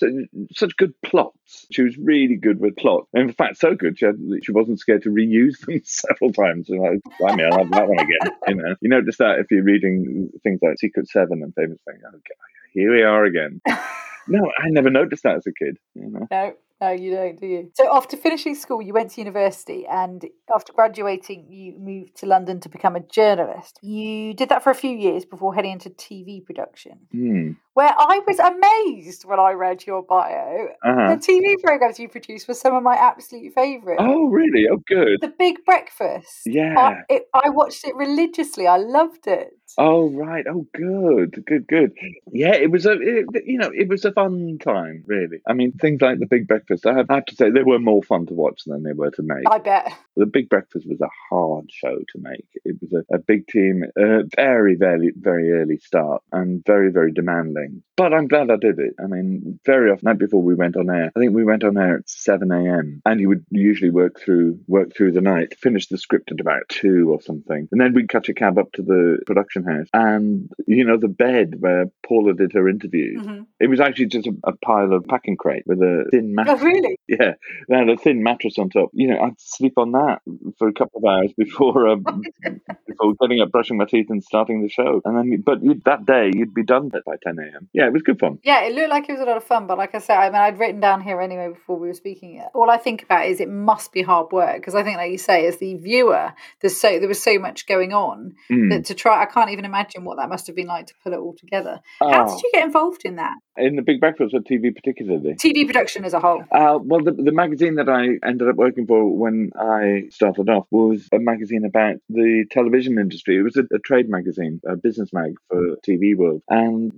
such 0.53 0.77
good 0.77 0.93
plots. 1.03 1.65
She 1.71 1.81
was 1.81 1.97
really 1.97 2.35
good 2.35 2.59
with 2.59 2.75
plot. 2.77 3.07
In 3.13 3.33
fact, 3.33 3.57
so 3.57 3.75
good 3.75 3.97
she 3.97 4.05
had, 4.05 4.15
she 4.43 4.51
wasn't 4.51 4.79
scared 4.79 5.03
to 5.03 5.09
reuse 5.09 5.59
them 5.59 5.81
several 5.83 6.31
times. 6.31 6.69
And 6.69 6.81
like, 6.81 6.99
blimey, 7.19 7.43
I'll 7.43 7.59
have 7.59 7.71
that 7.71 7.87
one 7.87 7.99
again. 7.99 8.37
You 8.47 8.55
know, 8.55 8.75
you 8.81 8.89
notice 8.89 9.17
that 9.17 9.39
if 9.39 9.47
you're 9.49 9.63
reading 9.63 10.29
things 10.43 10.59
like 10.61 10.77
Secret 10.77 11.07
Seven 11.07 11.41
and 11.43 11.53
famous 11.55 11.79
things. 11.87 12.01
Okay, 12.05 12.35
here 12.73 12.93
we 12.93 13.01
are 13.01 13.23
again. 13.23 13.61
no, 14.27 14.51
I 14.57 14.69
never 14.69 14.89
noticed 14.89 15.23
that 15.23 15.37
as 15.37 15.47
a 15.47 15.53
kid. 15.53 15.77
You 15.95 16.09
know. 16.09 16.27
No, 16.29 16.53
no, 16.81 16.89
you 16.91 17.11
don't, 17.15 17.39
do 17.39 17.45
you? 17.45 17.71
So 17.75 17.95
after 17.95 18.17
finishing 18.17 18.55
school, 18.55 18.81
you 18.81 18.91
went 18.93 19.11
to 19.11 19.21
university, 19.21 19.85
and 19.85 20.25
after 20.53 20.73
graduating, 20.73 21.45
you 21.49 21.77
moved 21.77 22.17
to 22.17 22.25
London 22.25 22.59
to 22.61 22.69
become 22.69 22.95
a 22.95 22.99
journalist. 23.01 23.79
You 23.83 24.33
did 24.33 24.49
that 24.49 24.63
for 24.63 24.71
a 24.71 24.75
few 24.75 24.89
years 24.97 25.23
before 25.23 25.53
heading 25.53 25.73
into 25.73 25.91
TV 25.91 26.43
production, 26.43 26.97
Hmm. 27.11 27.51
where 27.73 27.93
I 27.97 28.19
was 28.25 28.39
amazed 28.39 29.25
when 29.25 29.39
I 29.39 29.51
read 29.51 29.85
your 29.85 30.01
bio. 30.01 30.69
Uh-huh. 30.83 31.15
The 31.15 31.21
TV 31.21 31.61
programs 31.63 31.99
you 31.99 32.09
produced 32.09 32.47
were 32.47 32.53
some 32.55 32.75
of 32.75 32.81
my 32.83 32.95
absolute 32.95 33.53
favourites. 33.53 34.01
Oh, 34.03 34.27
really? 34.29 34.65
Oh, 34.71 34.81
good. 34.87 35.21
The 35.21 35.33
Big 35.37 35.63
Breakfast. 35.65 36.41
Yeah. 36.45 36.73
I, 36.77 37.13
it, 37.13 37.23
I 37.33 37.49
watched 37.49 37.85
it 37.85 37.95
religiously. 37.95 38.65
I 38.67 38.77
loved 38.77 39.27
it. 39.27 39.49
Oh 39.77 40.09
right. 40.09 40.43
Oh 40.49 40.65
good. 40.73 41.45
Good. 41.45 41.65
Good. 41.67 41.93
Yeah. 42.31 42.55
It 42.55 42.71
was 42.71 42.85
a. 42.85 42.91
It, 42.91 43.25
you 43.45 43.57
know, 43.57 43.71
it 43.73 43.87
was 43.87 44.03
a 44.03 44.11
fun 44.11 44.57
time. 44.61 45.05
Really. 45.07 45.39
I 45.47 45.53
mean, 45.53 45.71
things 45.71 46.01
like 46.01 46.19
the 46.19 46.25
Big 46.25 46.45
Breakfast. 46.45 46.70
I 46.85 46.93
have, 46.95 47.05
I 47.09 47.15
have 47.15 47.25
to 47.25 47.35
say 47.35 47.49
they 47.49 47.63
were 47.63 47.79
more 47.79 48.03
fun 48.03 48.25
to 48.27 48.33
watch 48.33 48.61
than 48.65 48.83
they 48.83 48.93
were 48.93 49.11
to 49.11 49.23
make. 49.23 49.43
I 49.49 49.57
bet. 49.59 49.93
The 50.15 50.25
Big 50.25 50.49
Breakfast 50.49 50.85
was 50.87 51.01
a 51.01 51.09
hard 51.29 51.65
show 51.71 51.97
to 51.97 52.19
make. 52.19 52.45
It 52.65 52.77
was 52.81 52.93
a, 52.93 53.15
a 53.15 53.19
big 53.19 53.47
team, 53.47 53.83
a 53.97 54.23
very, 54.35 54.75
very, 54.75 55.11
very 55.15 55.51
early 55.51 55.77
start, 55.77 56.21
and 56.31 56.63
very, 56.65 56.91
very 56.91 57.11
demanding. 57.11 57.83
But 57.97 58.13
I'm 58.13 58.27
glad 58.27 58.49
I 58.49 58.55
did 58.55 58.79
it. 58.79 58.95
I 59.01 59.07
mean, 59.07 59.59
very 59.65 59.91
often, 59.91 60.05
night 60.07 60.17
before 60.19 60.41
we 60.41 60.55
went 60.55 60.75
on 60.75 60.89
air, 60.89 61.11
I 61.15 61.19
think 61.19 61.33
we 61.35 61.43
went 61.45 61.63
on 61.63 61.77
air 61.77 61.97
at 61.97 62.09
seven 62.09 62.51
a.m. 62.51 63.01
and 63.05 63.19
you 63.19 63.27
would 63.29 63.45
usually 63.51 63.91
work 63.91 64.19
through 64.19 64.59
work 64.67 64.95
through 64.95 65.11
the 65.11 65.21
night, 65.21 65.57
finish 65.59 65.87
the 65.87 65.97
script 65.97 66.31
at 66.31 66.39
about 66.39 66.63
two 66.69 67.11
or 67.11 67.21
something, 67.21 67.67
and 67.71 67.79
then 67.81 67.93
we'd 67.93 68.09
catch 68.09 68.29
a 68.29 68.33
cab 68.33 68.57
up 68.57 68.71
to 68.73 68.81
the 68.81 69.19
production 69.25 69.63
house, 69.63 69.87
and 69.93 70.49
you 70.67 70.83
know 70.85 70.97
the 70.97 71.07
bed 71.07 71.55
where 71.59 71.85
Paula 72.05 72.33
did 72.33 72.53
her 72.53 72.67
interviews. 72.67 73.25
Mhm. 73.25 73.45
It 73.59 73.69
was 73.69 73.79
actually 73.79 74.07
just 74.07 74.27
a, 74.27 74.33
a 74.45 74.53
pile 74.57 74.93
of 74.93 75.05
packing 75.05 75.37
crate 75.37 75.63
with 75.65 75.79
a 75.79 76.05
thin 76.11 76.33
mattress. 76.35 76.60
really? 76.71 76.97
Yeah, 77.07 77.33
had 77.69 77.89
a 77.89 77.97
thin 77.97 78.23
mattress 78.23 78.57
on 78.57 78.69
top. 78.69 78.89
You 78.93 79.07
know, 79.09 79.19
I'd 79.21 79.39
sleep 79.39 79.73
on 79.77 79.91
that 79.93 80.19
for 80.57 80.67
a 80.67 80.73
couple 80.73 80.99
of 81.03 81.05
hours 81.05 81.31
before 81.37 81.87
um, 81.87 82.03
before 82.87 83.13
getting 83.21 83.41
up, 83.41 83.51
brushing 83.51 83.77
my 83.77 83.85
teeth, 83.85 84.07
and 84.09 84.23
starting 84.23 84.61
the 84.61 84.69
show. 84.69 85.01
And 85.05 85.17
then, 85.17 85.41
but 85.45 85.63
you'd, 85.63 85.83
that 85.85 86.05
day 86.05 86.31
you'd 86.33 86.53
be 86.53 86.63
done 86.63 86.89
by 86.89 87.15
ten 87.23 87.37
a.m. 87.39 87.69
Yeah, 87.73 87.87
it 87.87 87.93
was 87.93 88.01
good 88.01 88.19
fun. 88.19 88.39
Yeah, 88.43 88.63
it 88.63 88.73
looked 88.75 88.89
like 88.89 89.09
it 89.09 89.13
was 89.13 89.21
a 89.21 89.25
lot 89.25 89.37
of 89.37 89.43
fun, 89.43 89.67
but 89.67 89.77
like 89.77 89.95
I 89.95 89.99
said, 89.99 90.17
I 90.17 90.27
mean, 90.29 90.35
I'd 90.41 90.59
written 90.59 90.79
down 90.79 91.01
here 91.01 91.19
anyway 91.21 91.49
before 91.49 91.77
we 91.79 91.87
were 91.87 91.93
speaking. 91.93 92.35
it. 92.37 92.47
All 92.53 92.69
I 92.69 92.77
think 92.77 93.03
about 93.03 93.25
is 93.27 93.39
it 93.39 93.49
must 93.49 93.91
be 93.91 94.01
hard 94.01 94.31
work 94.31 94.55
because 94.57 94.75
I 94.75 94.83
think, 94.83 94.97
like 94.97 95.11
you 95.11 95.17
say, 95.17 95.45
as 95.47 95.57
the 95.57 95.75
viewer, 95.75 96.33
there's 96.61 96.79
so 96.79 96.99
there 96.99 97.07
was 97.07 97.21
so 97.21 97.37
much 97.39 97.67
going 97.67 97.93
on 97.93 98.33
Mm. 98.51 98.69
that 98.69 98.85
to 98.85 98.93
try, 98.95 99.21
I 99.21 99.25
can't 99.25 99.49
even 99.51 99.65
imagine 99.65 100.03
what 100.03 100.17
that 100.17 100.27
must 100.29 100.47
have 100.47 100.55
been 100.55 100.67
like 100.67 100.87
to 100.87 100.93
pull 101.03 101.13
it 101.13 101.17
all 101.19 101.33
together. 101.37 101.79
How 101.99 102.25
Oh, 102.25 102.35
did 102.35 102.41
you 102.43 102.51
get 102.53 102.65
involved 102.65 103.01
in 103.05 103.15
that 103.15 103.35
in 103.57 103.75
the 103.75 103.81
Big 103.81 103.99
Breakfast 103.99 104.33
or 104.33 104.39
TV 104.39 104.73
particularly? 104.75 105.33
TV 105.35 105.65
production 105.65 106.03
as 106.05 106.13
a 106.13 106.19
whole? 106.19 106.43
Uh, 106.51 106.77
well, 106.81 107.01
the, 107.01 107.11
the 107.11 107.31
magazine 107.31 107.75
that 107.75 107.87
I 107.87 108.17
ended 108.27 108.47
up 108.49 108.55
working 108.55 108.85
for 108.85 109.15
when 109.15 109.51
I 109.57 110.09
started 110.09 110.49
off 110.49 110.67
was 110.69 111.07
a 111.13 111.19
magazine 111.19 111.65
about 111.65 111.95
the 112.09 112.45
television 112.51 112.99
industry. 112.99 113.37
It 113.37 113.43
was 113.43 113.55
a, 113.55 113.63
a 113.73 113.79
trade 113.79 114.09
magazine, 114.09 114.59
a 114.67 114.75
business 114.75 115.13
mag 115.13 115.35
for 115.49 115.77
TV 115.87 116.15
World. 116.15 116.41
And 116.49 116.91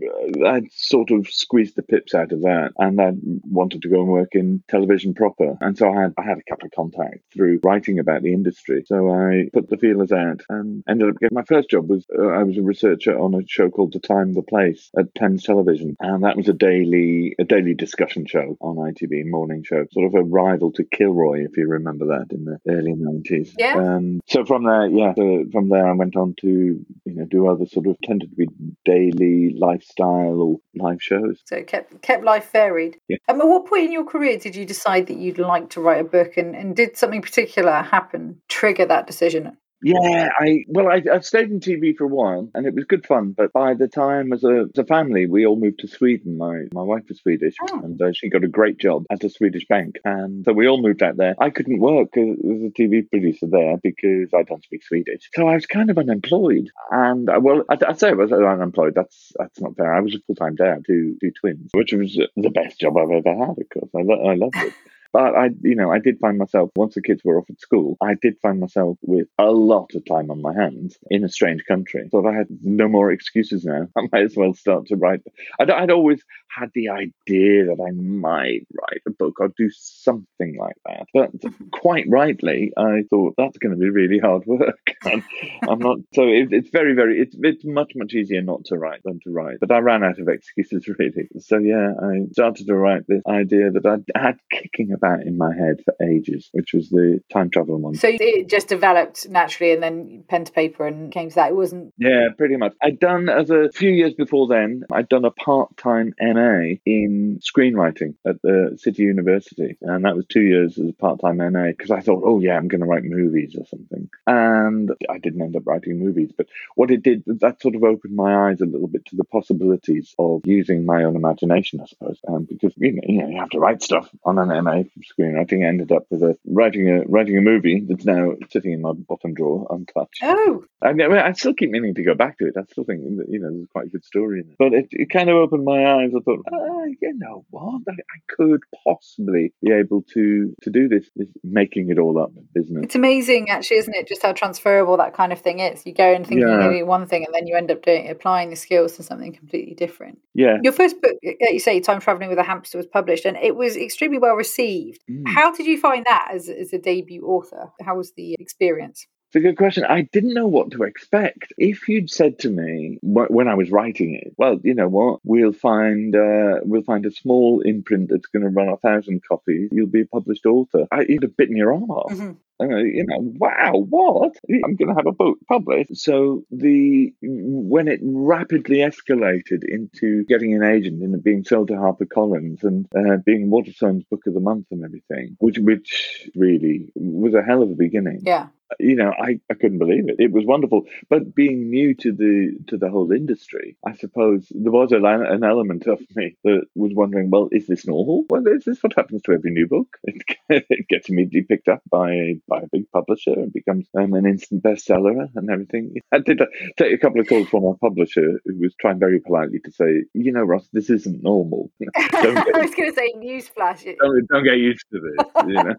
uh, 0.44 0.48
I'd 0.50 0.72
sort 0.72 1.12
of 1.12 1.28
squeezed 1.28 1.76
the 1.76 1.84
pips 1.84 2.16
out 2.16 2.32
of 2.32 2.42
that. 2.42 2.72
And 2.80 3.00
I 3.00 3.12
wanted 3.44 3.84
to 3.84 3.90
go 3.90 4.02
and 4.02 4.10
work 4.10 4.34
in 4.34 4.64
television 4.70 5.14
proper. 5.14 5.56
And 5.62 5.78
so 5.78 5.94
I 5.94 6.02
had, 6.02 6.14
I 6.18 6.24
had 6.24 6.40
a 6.40 6.50
couple 6.50 6.66
of 6.66 6.72
contacts 6.72 7.24
through 7.32 7.60
writing 7.64 8.00
about 8.00 8.24
the 8.24 8.34
industry. 8.34 8.84
So 8.88 9.14
I 9.14 9.50
put 9.54 9.70
the 9.70 9.78
feelers 9.78 10.12
out 10.12 10.42
and 10.50 10.84
ended 10.90 11.10
up 11.10 11.20
getting 11.20 11.36
my 11.36 11.44
first 11.44 11.70
job 11.70 11.90
was 11.90 12.06
uh, 12.18 12.28
I 12.28 12.44
was 12.44 12.58
a 12.58 12.64
researcher 12.64 13.18
on 13.20 13.36
a 13.36 13.48
show 13.48 13.70
called 13.70 13.94
The 13.94 14.00
Time, 14.00 14.34
The 14.34 14.42
Place 14.42 14.90
at 14.98 15.14
Thames 15.14 15.44
Television. 15.44 15.96
And 16.00 16.24
that 16.24 16.38
was 16.38 16.50
a 16.50 16.54
daily, 16.54 17.36
a 17.40 17.44
daily 17.44 17.76
discussion 17.76 18.26
show 18.26 18.58
on 18.62 18.78
ITV, 18.78 19.26
morning 19.34 19.64
show, 19.64 19.86
sort 19.92 20.06
of 20.06 20.14
a 20.16 20.24
rival 20.24 20.72
to 20.74 20.84
Kilroy, 20.84 21.44
if 21.44 21.58
you 21.58 21.68
remember 21.68 22.06
that 22.06 22.28
in 22.32 22.46
the 22.46 22.60
early 22.70 22.94
90s. 22.94 23.54
Yeah. 23.58 23.76
Um, 23.76 24.22
so 24.28 24.46
from 24.46 24.64
there, 24.64 24.88
yeah, 24.88 25.14
so 25.16 25.46
from 25.52 25.70
there 25.70 25.88
I 25.88 25.94
went 25.94 26.16
on 26.16 26.36
to, 26.42 26.48
you 26.48 27.14
know, 27.14 27.26
do 27.26 27.48
other 27.48 27.66
sort 27.66 27.88
of 27.88 27.98
tended 28.02 28.30
to 28.30 28.36
be 28.36 28.48
daily 28.86 29.56
lifestyle 29.58 30.40
or 30.42 30.58
live 30.76 31.02
shows. 31.02 31.42
So 31.46 31.58
it 31.58 31.68
kept 31.68 32.02
kept 32.02 32.24
life 32.24 32.52
varied. 32.52 32.98
Yeah. 33.10 33.18
Um, 33.28 33.42
at 33.42 33.48
what 33.48 33.66
point 33.66 33.86
in 33.86 33.92
your 33.92 34.06
career 34.06 34.38
did 34.38 34.56
you 34.56 34.66
decide 34.66 35.08
that 35.08 35.18
you'd 35.18 35.40
like 35.40 35.72
to 35.72 35.82
write 35.82 36.02
a 36.02 36.04
book, 36.04 36.38
and, 36.38 36.56
and 36.56 36.76
did 36.76 36.96
something 36.96 37.22
particular 37.22 37.82
happen 37.82 38.42
trigger 38.48 38.86
that 38.86 39.08
decision? 39.08 39.58
Yeah, 39.84 40.30
I 40.40 40.66
well, 40.68 40.88
I, 40.88 41.04
I 41.12 41.20
stayed 41.20 41.50
in 41.52 41.60
TV 41.60 41.96
for 41.96 42.06
a 42.06 42.08
while, 42.08 42.50
and 42.54 42.66
it 42.66 42.74
was 42.74 42.86
good 42.86 43.06
fun. 43.06 43.32
But 43.38 43.52
by 43.54 43.74
the 43.74 43.88
time, 43.88 44.32
as 44.34 44.44
a, 44.44 44.66
as 44.74 44.78
a 44.78 44.86
family, 44.86 45.26
we 45.26 45.46
all 45.46 45.56
moved 45.58 45.80
to 45.80 45.88
Sweden. 45.88 46.38
My 46.38 46.64
my 46.74 46.82
wife 46.84 47.04
was 47.10 47.20
Swedish, 47.20 47.56
Oh. 47.62 47.82
and 47.84 48.02
uh, 48.02 48.12
she 48.14 48.30
got 48.30 48.44
a 48.44 48.48
great 48.48 48.78
job 48.80 49.06
at 49.12 49.24
a 49.24 49.30
Swedish 49.30 49.66
bank, 49.68 49.98
and 50.06 50.46
so 50.46 50.54
we 50.54 50.68
all 50.68 50.82
moved 50.82 51.04
out 51.04 51.18
there. 51.18 51.36
I 51.40 51.50
couldn't 51.50 51.80
work 51.80 52.16
as, 52.18 52.24
a 52.24 52.72
TV 52.80 53.10
producer 53.10 53.48
there 53.48 53.78
because 53.84 54.30
I 54.34 54.44
don't 54.44 54.64
speak 54.64 54.84
Swedish, 54.84 55.30
so 55.34 55.48
I 55.48 55.56
was 55.56 55.66
kind 55.66 55.90
of 55.90 55.98
unemployed. 55.98 56.70
And 56.92 57.30
uh, 57.30 57.40
well, 57.42 57.64
I, 57.70 57.78
I'd 57.88 58.00
say 58.00 58.10
I 58.10 58.14
was 58.14 58.32
unemployed. 58.32 58.94
That's 58.96 59.32
that's 59.38 59.60
not 59.60 59.76
fair. 59.76 59.94
I 59.94 60.00
was 60.00 60.16
a 60.16 60.20
full 60.26 60.36
time 60.36 60.56
dad 60.56 60.84
to 60.88 61.18
two 61.20 61.32
twins, 61.40 61.70
which 61.74 61.94
was 61.94 62.18
the 62.36 62.50
best 62.50 62.80
job 62.80 62.96
I've 62.98 63.12
ever 63.12 63.36
had. 63.36 63.50
Of 63.60 63.70
course, 63.74 63.90
I, 63.96 64.02
lo- 64.02 64.26
I 64.30 64.36
loved 64.36 64.56
it. 64.58 64.74
But 65.14 65.36
I, 65.36 65.50
you 65.62 65.76
know, 65.76 65.92
I 65.92 66.00
did 66.00 66.18
find 66.20 66.40
myself 66.40 66.72
once 66.76 66.96
the 66.96 67.02
kids 67.02 67.22
were 67.24 67.40
off 67.40 67.50
at 67.50 67.62
school, 67.62 67.98
I 68.02 68.16
did 68.20 68.36
find 68.42 68.60
myself 68.60 68.98
with 69.04 69.28
a 69.38 69.52
lot 69.52 69.94
of 69.94 70.04
time 70.06 70.32
on 70.32 70.42
my 70.42 70.54
hands 70.54 70.98
in 71.12 71.24
a 71.24 71.30
strange 71.30 71.64
country. 71.68 72.10
Thought 72.10 72.26
I 72.26 72.36
had 72.36 72.48
no 72.64 72.88
more 72.88 73.12
excuses 73.14 73.64
now. 73.64 73.88
I 73.96 74.08
might 74.12 74.24
as 74.24 74.36
well 74.36 74.56
start 74.56 74.88
to 74.88 74.96
write. 74.96 75.22
I'd, 75.60 75.70
I'd 75.70 75.92
always 75.92 76.24
had 76.56 76.70
the 76.74 76.90
idea 76.90 77.66
that 77.66 77.82
I 77.82 77.92
might 77.92 78.68
write 78.74 79.02
a 79.08 79.12
book 79.12 79.40
or 79.40 79.50
do 79.58 79.70
something 79.72 80.58
like 80.60 80.76
that. 80.86 81.08
But 81.14 81.32
quite 81.72 82.06
rightly, 82.10 82.72
I 82.78 83.04
thought 83.10 83.36
that's 83.38 83.58
going 83.58 83.74
to 83.74 83.80
be 83.80 83.90
really 83.90 84.20
hard 84.20 84.46
work. 84.46 84.94
and 85.06 85.24
I'm 85.68 85.80
not. 85.80 85.98
So 86.14 86.24
it, 86.24 86.50
it's 86.52 86.70
very, 86.70 86.94
very. 86.94 87.20
It's 87.20 87.36
it's 87.40 87.66
much 87.66 87.94
much 87.96 88.14
easier 88.14 88.42
not 88.42 88.66
to 88.66 88.78
write 88.78 89.02
than 89.04 89.20
to 89.24 89.32
write. 89.32 89.58
But 89.60 89.72
I 89.72 89.80
ran 89.80 90.04
out 90.04 90.20
of 90.20 90.28
excuses 90.28 90.88
really. 91.00 91.28
So 91.40 91.58
yeah, 91.58 91.92
I 92.02 92.26
started 92.32 92.68
to 92.68 92.76
write 92.76 93.04
this 93.08 93.22
idea 93.28 93.72
that 93.72 94.04
I 94.16 94.20
had 94.20 94.38
kicking 94.52 94.92
about 94.94 95.22
in 95.22 95.38
my 95.38 95.54
head 95.56 95.78
for 95.84 95.94
ages, 96.06 96.50
which 96.52 96.74
was 96.74 96.90
the 96.90 97.20
time 97.32 97.50
travel 97.50 97.80
one. 97.80 97.96
So 97.96 98.10
it 98.12 98.50
just 98.50 98.68
developed 98.68 99.28
naturally, 99.30 99.74
and 99.74 99.84
then 99.84 100.24
pen 100.28 100.46
to 100.46 100.52
paper 100.52 100.86
and 100.86 101.12
came 101.12 101.30
to 101.30 101.36
that. 101.36 101.50
It 101.52 101.56
wasn't. 101.56 101.94
Yeah, 101.98 102.28
pretty 102.38 102.58
much. 102.58 102.74
I'd 102.82 103.00
done 103.00 103.30
as 103.30 103.50
a 103.50 103.70
few 103.74 103.92
years 103.92 104.14
before 104.14 104.48
then. 104.48 104.84
I'd 104.92 105.10
done 105.10 105.26
a 105.26 105.32
part 105.32 105.76
time 105.78 106.14
MA 106.20 106.43
in 106.86 107.40
screenwriting 107.40 108.16
at 108.26 108.42
the 108.42 108.78
City 108.80 109.04
University, 109.04 109.78
and 109.82 110.06
that 110.06 110.16
was 110.16 110.26
two 110.26 110.42
years 110.42 110.78
as 110.78 110.90
a 110.90 110.94
part 110.94 111.22
time 111.22 111.38
MA 111.38 111.68
because 111.68 111.92
I 111.92 112.02
thought, 112.02 112.24
oh 112.26 112.40
yeah, 112.40 112.56
I'm 112.56 112.68
going 112.68 112.82
to 112.82 112.88
write 112.88 113.04
movies 113.04 113.56
or 113.58 113.66
something. 113.66 114.10
And 114.28 114.92
I 115.10 115.18
didn't 115.18 115.42
end 115.42 115.56
up 115.56 115.66
writing 115.66 116.00
movies, 116.00 116.32
but 116.36 116.48
what 116.76 116.92
it 116.92 117.04
did 117.04 117.24
that 117.26 117.62
sort 117.62 117.76
of 117.76 117.84
opened 117.84 118.16
my 118.16 118.50
eyes 118.50 118.62
a 118.62 118.66
little 118.66 118.88
bit 118.88 119.06
to 119.08 119.16
the 119.16 119.24
possibilities 119.24 120.14
of 120.20 120.42
using 120.46 120.86
my 120.86 121.04
own 121.04 121.16
imagination, 121.16 121.82
I 121.82 121.86
suppose, 121.86 122.20
um, 122.28 122.46
because 122.46 122.74
you 122.78 122.94
know, 122.94 123.02
you 123.04 123.22
know 123.22 123.30
you 123.30 123.40
have 123.40 123.50
to 123.52 123.60
write 123.60 123.84
stuff 123.84 124.10
on 124.24 124.38
an 124.40 124.50
MA 124.64 124.84
screenwriting. 125.02 125.64
I 125.64 125.68
ended 125.68 125.92
up 125.92 126.06
with 126.10 126.24
a 126.24 126.38
writing 126.46 126.90
a 126.90 127.04
writing 127.08 127.38
a 127.38 127.42
movie 127.42 127.86
that's 127.88 128.06
now 128.06 128.34
sitting 128.50 128.74
in 128.74 128.82
my 128.82 128.94
bottom 128.94 129.34
drawer 129.34 129.68
untouched. 129.70 130.20
Oh, 130.24 130.64
I, 130.82 130.94
mean, 130.94 131.12
I 131.12 131.32
still 131.34 131.54
keep 131.54 131.70
meaning 131.70 131.96
to 131.96 132.04
go 132.04 132.16
back 132.16 132.38
to 132.40 132.48
it. 132.48 132.56
I 132.58 132.64
still 132.72 132.84
think 132.84 133.02
you 133.30 133.40
know 133.40 133.52
there's 133.52 133.68
quite 133.72 133.88
a 133.88 133.90
good 133.90 134.06
story 134.06 134.42
in 134.42 134.50
it, 134.50 134.56
but 134.58 134.74
it, 134.74 134.88
it 134.92 135.10
kind 135.10 135.30
of 135.30 135.38
opened 135.38 135.66
my 135.66 135.86
eyes. 135.86 136.12
I 136.16 136.20
thought, 136.20 136.33
oh, 136.54 136.86
you 137.02 137.14
know 137.18 137.46
what, 137.50 137.82
I, 137.88 137.94
could 138.30 138.62
possibly 138.86 139.54
be 139.62 139.72
able 139.72 140.04
to 140.14 140.56
to 140.64 140.70
do 140.70 140.88
this, 140.88 141.10
this 141.16 141.28
making 141.44 141.90
it 141.90 142.00
all 142.00 142.20
up 142.20 142.32
business. 142.54 142.84
It's 142.84 142.96
amazing, 142.96 143.50
actually, 143.50 143.78
isn't 143.78 143.96
it? 143.96 144.08
Just 144.08 144.24
how 144.24 144.34
transferable 144.34 144.98
that 144.98 145.14
kind 145.14 145.32
of 145.32 145.40
thing 145.40 145.60
is. 145.60 145.86
You 145.86 145.94
go 145.94 146.14
and 146.14 146.26
think 146.26 146.42
Yeah. 146.42 146.70
do 146.70 146.86
one 146.86 147.08
thing, 147.08 147.26
and 147.26 147.34
then 147.34 147.48
you 147.48 147.56
end 147.56 147.72
up 147.72 147.84
doing 147.84 148.10
applying 148.10 148.50
the 148.50 148.56
skills 148.56 148.96
to 148.98 149.04
something 149.04 149.34
completely 149.34 149.76
different. 149.76 150.20
Yeah. 150.34 150.58
Your 150.64 150.74
first 150.74 151.02
book, 151.02 151.14
like 151.24 151.54
you 151.54 151.60
say, 151.60 151.80
Time 151.80 152.00
Traveling 152.00 152.30
with 152.30 152.40
a 152.40 152.44
Hamster, 152.44 152.78
was 152.78 152.88
published, 152.88 153.26
and 153.26 153.38
it 153.38 153.56
was 153.56 153.76
extremely 153.76 154.18
well 154.18 154.36
received. 154.36 155.04
Mm. 155.10 155.24
How 155.28 155.52
did 155.52 155.66
you 155.66 155.80
find 155.80 156.06
that 156.06 156.30
as, 156.34 156.50
as 156.50 156.74
a 156.74 156.78
debut 156.78 157.24
author? 157.26 157.72
How 157.82 157.96
was 157.96 158.14
the 158.16 158.36
experience? 158.40 159.08
It's 159.34 159.44
a 159.44 159.48
good 159.48 159.58
question. 159.58 159.84
I 159.84 160.02
didn't 160.02 160.36
know 160.36 160.46
what 160.46 160.70
to 160.74 160.84
expect. 160.84 161.54
If 161.58 161.90
you'd 161.90 162.12
said 162.12 162.38
to 162.40 162.52
me 162.52 163.00
wh- 163.02 163.32
when 163.32 163.48
I 163.48 163.56
was 163.56 163.72
writing 163.72 164.14
it, 164.14 164.36
well, 164.38 164.60
you 164.64 164.76
know 164.76 164.88
what, 164.88 165.22
we'll 165.24 165.54
find 165.54 166.16
uh, 166.16 166.60
we'll 166.62 166.84
find 166.84 167.04
a 167.08 167.12
small 167.12 167.62
imprint 167.62 168.10
that's 168.12 168.28
going 168.28 168.44
to 168.44 168.50
run 168.50 168.70
a 168.70 168.78
thousand 168.78 169.24
copies. 169.28 169.70
You'll 169.72 169.88
be 169.88 170.02
a 170.02 170.06
published 170.06 170.46
author. 170.46 170.86
I, 170.92 171.06
you'd 171.10 171.24
have 171.24 171.36
bitten 171.36 171.58
your 171.58 171.74
arm 171.74 171.90
off. 171.90 172.12
Mhm. 172.14 172.38
Uh, 172.62 172.78
you 172.78 173.04
know, 173.08 173.18
wow, 173.20 173.74
what? 173.90 174.38
I'm 174.48 174.76
going 174.76 174.90
to 174.90 174.94
have 174.96 175.08
a 175.08 175.12
book 175.12 175.40
published. 175.50 175.98
So 175.98 176.44
the 176.52 177.12
when 177.24 177.88
it 177.88 178.00
rapidly 178.04 178.78
escalated 178.78 179.64
into 179.68 180.24
getting 180.26 180.54
an 180.54 180.62
agent 180.64 181.02
and 181.02 181.16
it 181.16 181.24
being 181.24 181.44
sold 181.44 181.70
to 181.70 181.74
HarperCollins 181.74 182.64
and 182.64 182.86
uh, 182.96 183.18
being 183.26 183.50
Waterstone's 183.50 184.04
Book 184.04 184.22
of 184.28 184.36
the 184.36 184.40
Month 184.40 184.68
and 184.70 184.84
everything, 184.86 185.36
which 185.40 185.58
which 185.58 186.30
really 186.36 186.92
was 186.96 187.34
a 187.34 187.42
hell 187.42 187.64
of 187.64 187.72
a 187.72 187.76
beginning 187.76 188.20
Yeah. 188.22 188.48
You 188.80 188.96
know, 188.96 189.12
I, 189.12 189.40
I 189.50 189.54
couldn't 189.54 189.80
believe 189.80 190.10
it. 190.10 190.16
It 190.20 190.32
was 190.32 190.46
wonderful. 190.46 190.84
But 191.10 191.36
being 191.36 191.70
new 191.70 191.94
to 191.96 192.12
the 192.12 192.58
to 192.68 192.78
the 192.78 192.90
whole 192.90 193.12
industry, 193.12 193.78
I 193.86 193.96
suppose 193.96 194.48
there 194.52 194.72
was 194.72 194.92
a, 194.92 194.98
an 194.98 195.44
element 195.44 195.88
of 195.88 196.02
me 196.16 196.36
that 196.44 196.66
was 196.76 196.92
wondering, 196.94 197.30
well, 197.30 197.50
is 197.52 197.68
this 197.68 197.88
normal? 197.88 198.26
Well, 198.30 198.44
is 198.48 198.66
this 198.66 198.82
what 198.82 198.94
happens 198.96 199.22
to 199.24 199.34
every 199.34 199.52
new 199.52 199.68
book? 199.68 199.88
It, 200.04 200.24
it 200.70 200.88
gets 200.88 201.10
immediately 201.10 201.44
picked 201.44 201.68
up 201.68 201.82
by 201.90 202.36
by 202.48 202.62
a 202.62 202.68
big 202.72 202.90
publisher 202.92 203.34
and 203.34 203.54
becomes 203.54 203.88
um, 203.98 204.14
an 204.14 204.26
instant 204.26 204.64
bestseller 204.64 205.28
and 205.36 205.50
everything. 205.50 205.96
I 206.12 206.20
did 206.20 206.42
uh, 206.42 206.46
take 206.78 206.94
a 206.94 206.98
couple 206.98 207.22
of 207.22 207.28
calls 207.28 207.50
from 207.50 207.66
our 207.66 207.76
publisher 207.76 208.40
who 208.46 208.60
was 208.60 208.76
trying 208.80 209.00
very 209.00 209.20
politely 209.20 209.60
to 209.60 209.72
say, 209.72 210.04
you 210.14 210.32
know, 210.32 210.44
Ross, 210.44 210.68
this 210.74 210.90
isn't 210.90 211.24
normal. 211.24 211.72
Don't 212.12 212.38
I 212.38 212.60
was 212.60 212.76
going 212.76 212.90
to 212.90 212.96
say 212.96 213.14
newsflash. 213.18 213.84
Don't, 214.00 214.28
don't 214.28 214.44
get 214.44 214.58
used 214.58 214.86
to 214.92 215.00
this, 215.00 215.28
you 215.48 215.54
know. 215.54 215.76